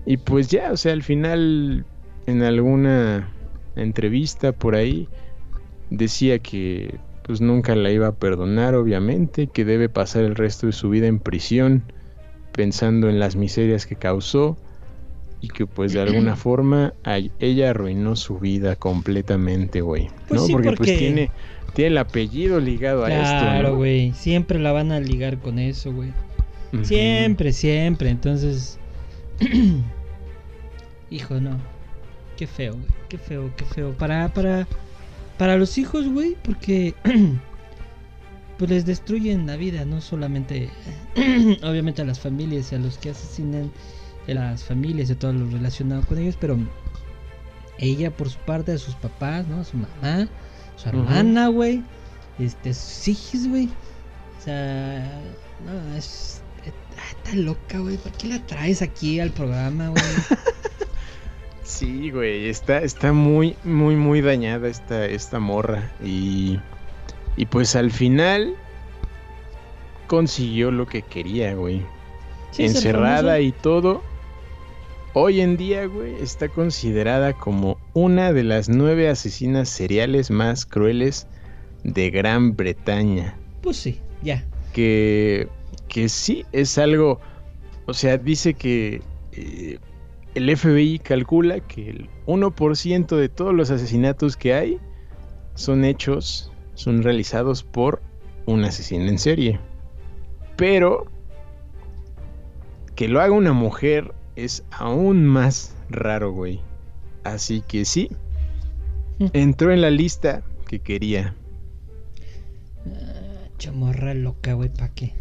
[0.08, 1.84] y pues ya, o sea, al final,
[2.26, 3.28] en alguna
[3.76, 5.06] entrevista por ahí,
[5.90, 6.94] decía que
[7.24, 11.08] pues nunca la iba a perdonar, obviamente, que debe pasar el resto de su vida
[11.08, 11.82] en prisión,
[12.52, 14.56] pensando en las miserias que causó,
[15.42, 16.94] y que pues de alguna forma
[17.38, 20.08] ella arruinó su vida completamente, güey.
[20.26, 20.46] Pues ¿No?
[20.46, 21.30] sí, porque, porque- pues tiene,
[21.74, 23.44] tiene el apellido ligado a esto.
[23.44, 23.76] Claro, ¿no?
[23.76, 24.14] güey.
[24.14, 26.14] Siempre la van a ligar con eso, güey.
[26.82, 28.08] Siempre, siempre.
[28.08, 28.78] Entonces.
[31.10, 31.58] Hijo, no.
[32.36, 32.86] Qué feo, güey.
[33.08, 33.92] Qué feo, qué feo.
[33.96, 34.66] Para, para,
[35.38, 36.94] para los hijos, güey, porque.
[38.58, 40.68] pues les destruyen la vida, no solamente.
[41.62, 43.70] obviamente a las familias y a los que asesinan.
[44.28, 46.58] A las familias y a todo lo relacionado con ellos, pero.
[47.78, 49.60] Ella, por su parte, a sus papás, ¿no?
[49.60, 50.28] A su mamá,
[50.76, 51.82] su hermana, güey.
[52.38, 53.68] Este, sus hijos, güey.
[54.38, 55.20] O sea,
[55.64, 56.42] no, es.
[56.66, 57.96] ah, Está loca, güey.
[57.96, 60.02] ¿Por qué la traes aquí al programa, güey?
[61.68, 65.92] Sí, güey, está, está muy, muy, muy dañada esta, esta morra.
[66.02, 66.58] Y,
[67.36, 68.56] y pues al final
[70.06, 71.82] consiguió lo que quería, güey.
[72.52, 74.02] Sí, Encerrada y todo.
[75.12, 81.26] Hoy en día, güey, está considerada como una de las nueve asesinas seriales más crueles
[81.84, 83.38] de Gran Bretaña.
[83.60, 84.42] Pues sí, ya.
[84.72, 85.48] que,
[85.88, 87.20] que sí es algo,
[87.84, 89.02] o sea, dice que
[89.32, 89.78] eh,
[90.34, 94.78] el FBI calcula que el 1% de todos los asesinatos que hay
[95.54, 98.00] son hechos, son realizados por
[98.46, 99.58] un asesino en serie.
[100.56, 101.06] Pero
[102.94, 106.60] que lo haga una mujer es aún más raro, güey.
[107.24, 108.10] Así que sí,
[109.32, 111.34] entró en la lista que quería.
[112.86, 115.14] Ah, chamorra loca, güey, ¿pa' qué?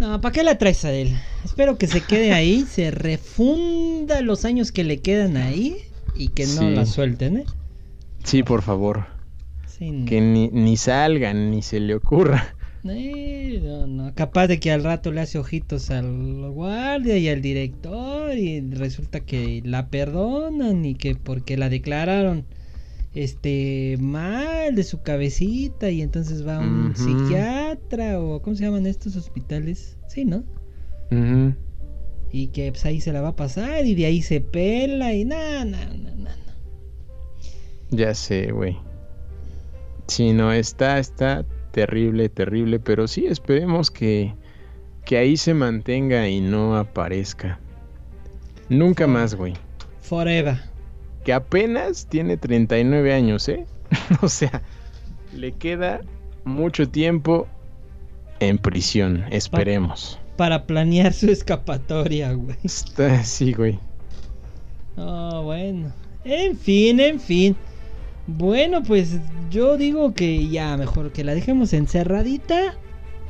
[0.00, 1.16] No, ¿para qué la traes a él?
[1.44, 5.76] Espero que se quede ahí, se refunda los años que le quedan ahí
[6.16, 6.70] y que no Sí.
[6.70, 7.44] la suelten, ¿eh?
[8.24, 9.06] Sí, por favor.
[9.66, 10.06] Sí, no.
[10.06, 12.54] Que ni, ni salgan, ni se le ocurra.
[12.84, 14.14] Eh, no, no.
[14.14, 19.20] Capaz de que al rato le hace ojitos al guardia y al director y resulta
[19.20, 22.46] que la perdonan y que porque la declararon
[23.14, 28.86] este mal de su cabecita y entonces va a un psiquiatra o ¿cómo se llaman
[28.86, 29.96] estos hospitales?
[30.08, 30.44] Sí, ¿no?
[32.30, 35.24] Y que pues ahí se la va a pasar y de ahí se pela y
[35.24, 36.56] nada, nada, nada.
[37.90, 38.76] Ya sé, güey.
[40.06, 44.34] Sí, no, está, está terrible, terrible, pero sí, esperemos que,
[45.04, 47.60] que ahí se mantenga y no aparezca.
[48.68, 49.54] Nunca más, güey.
[50.00, 50.58] Forever.
[51.28, 53.66] Que apenas tiene 39 años, ¿eh?
[54.22, 54.62] o sea,
[55.36, 56.00] le queda
[56.44, 57.46] mucho tiempo
[58.40, 60.18] en prisión, esperemos.
[60.38, 62.56] Para planear su escapatoria, güey.
[62.64, 63.78] Está así, güey.
[64.96, 65.92] Oh, bueno.
[66.24, 67.54] En fin, en fin.
[68.26, 69.18] Bueno, pues
[69.50, 72.74] yo digo que ya mejor que la dejemos encerradita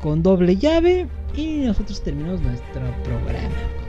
[0.00, 3.87] con doble llave y nosotros terminamos nuestro programa.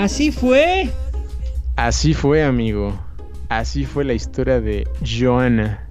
[0.00, 0.90] Así fue.
[1.76, 2.98] Así fue, amigo.
[3.50, 5.86] Así fue la historia de Joanna.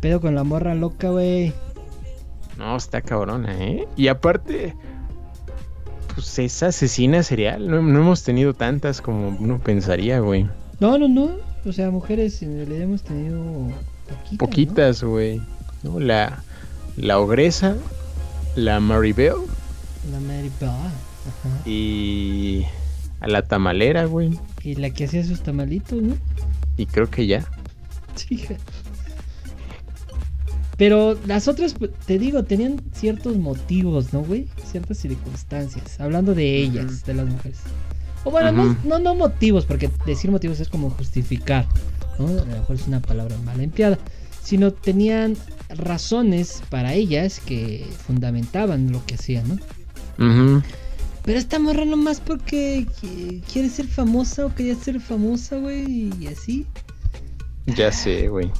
[0.00, 1.52] Pedo con la morra loca, güey.
[2.58, 3.86] No, está cabrona, ¿eh?
[3.96, 4.74] Y aparte,
[6.12, 7.68] pues es asesina serial.
[7.68, 10.48] No, no hemos tenido tantas como uno pensaría, güey.
[10.80, 11.36] No, no, no.
[11.64, 13.40] O sea, mujeres en realidad hemos tenido
[14.08, 14.32] poquitas.
[14.32, 14.38] ¿no?
[14.38, 15.40] Poquitas, güey.
[15.84, 16.00] ¿No?
[16.00, 16.42] La,
[16.96, 17.76] la ogresa,
[18.56, 19.34] la Maribel
[20.10, 20.70] La Mary Bell.
[21.28, 21.68] Ajá.
[21.68, 22.64] y
[23.20, 24.38] a la tamalera, güey.
[24.64, 26.16] Y la que hacía sus tamalitos, ¿no?
[26.76, 27.44] Y creo que ya.
[28.16, 28.44] Sí.
[30.76, 34.48] Pero las otras, te digo, tenían ciertos motivos, ¿no, güey?
[34.64, 36.00] Ciertas circunstancias.
[36.00, 37.60] Hablando de ellas, de las mujeres.
[38.24, 41.66] O bueno, no, no, no motivos, porque decir motivos es como justificar.
[42.18, 42.26] ¿no?
[42.26, 43.98] A lo mejor es una palabra mal empleada.
[44.42, 45.36] Sino tenían
[45.68, 49.54] razones para ellas que fundamentaban lo que hacían, ¿no?
[50.18, 50.62] Ujú.
[51.24, 56.26] Pero esta morra nomás porque qui- quiere ser famosa o quería ser famosa, güey, y
[56.26, 56.66] así.
[57.66, 58.50] Ya sé, güey.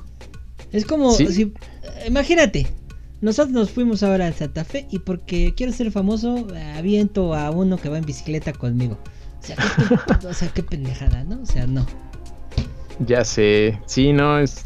[0.73, 1.27] Es como Sí.
[1.27, 1.53] si.
[2.07, 2.67] Imagínate,
[3.21, 6.47] nosotros nos fuimos ahora al Santa Fe y porque quiero ser famoso,
[6.77, 8.97] aviento a uno que va en bicicleta conmigo.
[9.41, 11.41] O sea, qué, o sea, qué pendejada, ¿no?
[11.43, 11.85] O sea, no.
[13.05, 13.81] Ya sé.
[13.87, 14.65] Sí, no, es.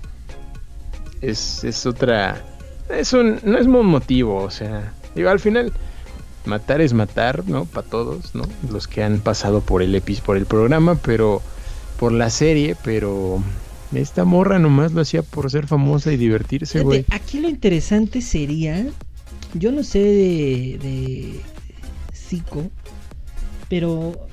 [1.22, 2.42] Es, es otra.
[2.90, 3.40] Es un.
[3.42, 4.92] No es un motivo, o sea.
[5.14, 5.72] Digo, al final.
[6.46, 7.64] Matar es matar, ¿no?
[7.64, 8.44] Para todos, ¿no?
[8.70, 11.42] Los que han pasado por el epis, por el programa, pero.
[11.98, 13.42] Por la serie, pero.
[13.92, 17.04] Esta morra nomás lo hacía por ser famosa y divertirse, güey.
[17.10, 18.86] Aquí lo interesante sería.
[19.54, 20.78] Yo no sé de.
[20.82, 21.40] de.
[22.14, 22.70] Zico,
[23.68, 24.28] pero.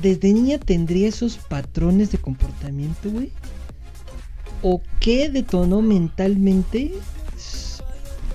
[0.00, 3.30] Desde niña tendría esos patrones de comportamiento, güey.
[4.62, 6.92] ¿O qué detonó mentalmente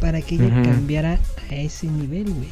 [0.02, 1.20] para que ella cambiara
[1.52, 2.50] a ese nivel, güey?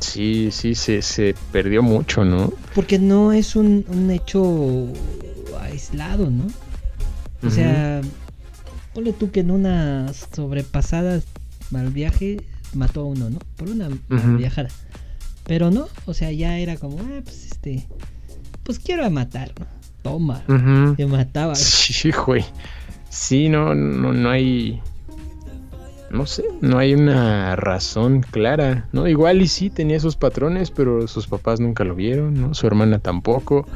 [0.00, 2.52] Sí, sí, se, se perdió mucho, ¿no?
[2.74, 4.86] Porque no es un, un hecho
[5.60, 6.46] aislado, ¿no?
[7.46, 8.00] O sea,
[8.94, 11.20] ponle tú que en una sobrepasada
[11.70, 12.38] mal viaje
[12.74, 13.38] mató a uno, ¿no?
[13.56, 14.36] Por una mal Ujú.
[14.36, 14.68] viajada.
[15.44, 17.86] Pero no, o sea, ya era como, ah, pues este,
[18.62, 19.66] pues quiero matar, ¿no?
[20.02, 20.42] Toma,
[20.96, 21.54] te mataba.
[21.56, 22.44] Sí, güey.
[23.10, 24.80] Sí, no, no, no hay.
[26.14, 29.08] No sé, no hay una razón clara, ¿no?
[29.08, 32.54] Igual y sí tenía esos patrones, pero sus papás nunca lo vieron, ¿no?
[32.54, 33.66] Su hermana tampoco.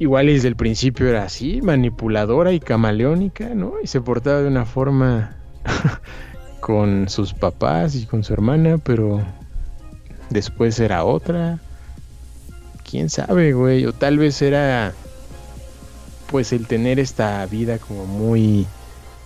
[0.00, 3.74] Igual y desde el principio era así, manipuladora y camaleónica, ¿no?
[3.80, 5.36] Y se portaba de una forma
[6.60, 9.22] con sus papás y con su hermana, pero
[10.30, 11.60] después era otra.
[12.90, 13.86] Quién sabe, güey.
[13.86, 14.94] O tal vez era
[16.28, 18.66] pues el tener esta vida como muy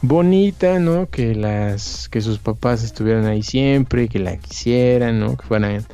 [0.03, 1.09] bonita, ¿no?
[1.09, 5.37] Que las que sus papás estuvieran ahí siempre, que la quisieran, ¿no?
[5.37, 5.85] Que fueran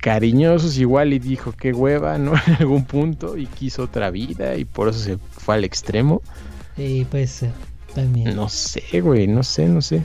[0.00, 2.32] cariñosos igual y dijo qué hueva, ¿no?
[2.46, 6.22] En algún punto y quiso otra vida y por eso se fue al extremo.
[6.76, 7.44] Y pues
[7.94, 8.36] también.
[8.36, 10.02] No sé, güey, no sé, no sé.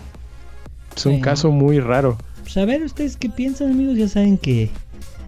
[0.96, 2.18] Es un caso muy raro.
[2.42, 4.70] Pues a ver, ustedes qué piensan, amigos, ya saben que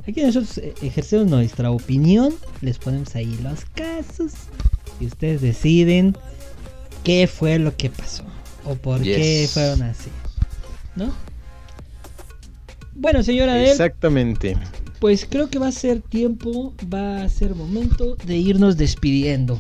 [0.08, 4.34] aquí nosotros eh, ejercemos nuestra opinión, les ponemos ahí los casos
[5.00, 6.18] y ustedes deciden
[7.04, 8.24] qué fue lo que pasó
[8.66, 10.10] o por qué fueron así,
[10.96, 11.14] ¿no?
[12.96, 14.56] Bueno, señora Adel, Exactamente.
[15.00, 19.60] pues creo que va a ser tiempo, va a ser momento de irnos despidiendo.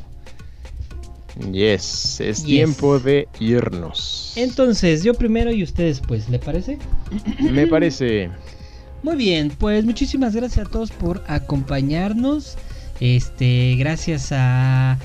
[1.52, 2.46] Yes, es Yes.
[2.46, 4.34] tiempo de irnos.
[4.36, 6.78] Entonces, yo primero y ustedes pues, ¿le parece?
[7.40, 8.30] Me parece.
[9.02, 12.56] Muy bien, pues muchísimas gracias a todos por acompañarnos.
[13.00, 14.98] Este, gracias a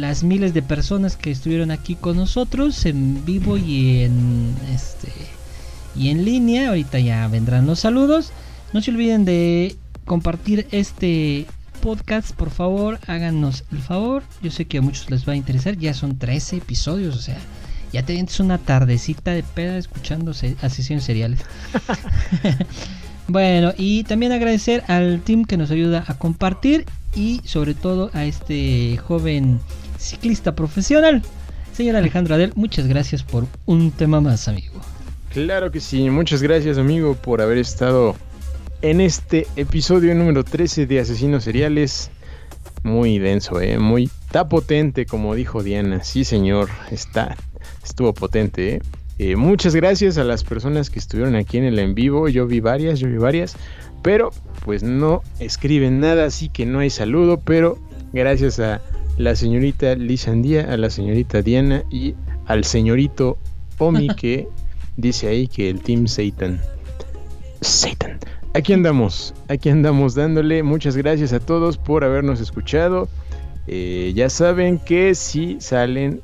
[0.00, 5.10] las miles de personas que estuvieron aquí con nosotros en vivo y en este
[5.96, 6.68] y en línea.
[6.68, 8.30] Ahorita ya vendrán los saludos.
[8.72, 11.46] No se olviden de compartir este
[11.80, 14.22] podcast, por favor, háganos el favor.
[14.42, 15.76] Yo sé que a muchos les va a interesar.
[15.76, 17.38] Ya son 13 episodios, o sea,
[17.92, 21.40] ya te vienes una tardecita de peda escuchando se- asesinos seriales.
[23.28, 26.84] Bueno, y también agradecer al team que nos ayuda a compartir
[27.16, 29.58] y sobre todo a este joven
[29.98, 31.22] ciclista profesional,
[31.72, 32.52] señor Alejandro Adel.
[32.54, 34.80] Muchas gracias por un tema más, amigo.
[35.32, 38.16] Claro que sí, muchas gracias amigo por haber estado
[38.82, 42.10] en este episodio número 13 de Asesinos Seriales.
[42.82, 46.04] Muy denso, eh, muy está potente como dijo Diana.
[46.04, 47.36] Sí, señor, está
[47.84, 48.82] estuvo potente, eh.
[49.18, 52.28] Eh, muchas gracias a las personas que estuvieron aquí en el en vivo.
[52.28, 53.56] Yo vi varias, yo vi varias,
[54.02, 54.30] pero
[54.64, 57.78] pues no escriben nada, así que no hay saludo, pero
[58.12, 58.82] gracias a
[59.16, 62.14] la señorita Lisandía, a la señorita Diana y
[62.46, 63.38] al señorito
[63.78, 64.48] Omi que
[64.96, 66.60] dice ahí que el Team Satan.
[67.60, 68.18] Satan.
[68.54, 70.62] Aquí andamos, aquí andamos dándole.
[70.62, 73.08] Muchas gracias a todos por habernos escuchado.
[73.66, 76.22] Eh, ya saben que si salen,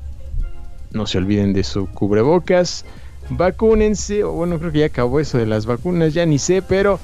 [0.91, 2.85] no se olviden de su cubrebocas.
[3.29, 6.99] Vacúnense, o bueno, creo que ya acabó eso de las vacunas, ya ni sé, pero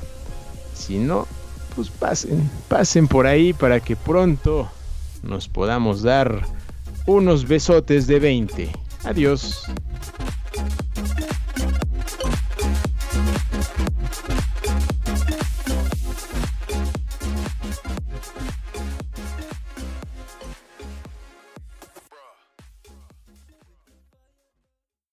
[0.73, 1.27] si no,
[1.75, 4.69] pues pasen, pasen por ahí para que pronto
[5.23, 6.45] nos podamos dar
[7.05, 8.69] unos besotes de 20.
[9.03, 9.63] Adiós.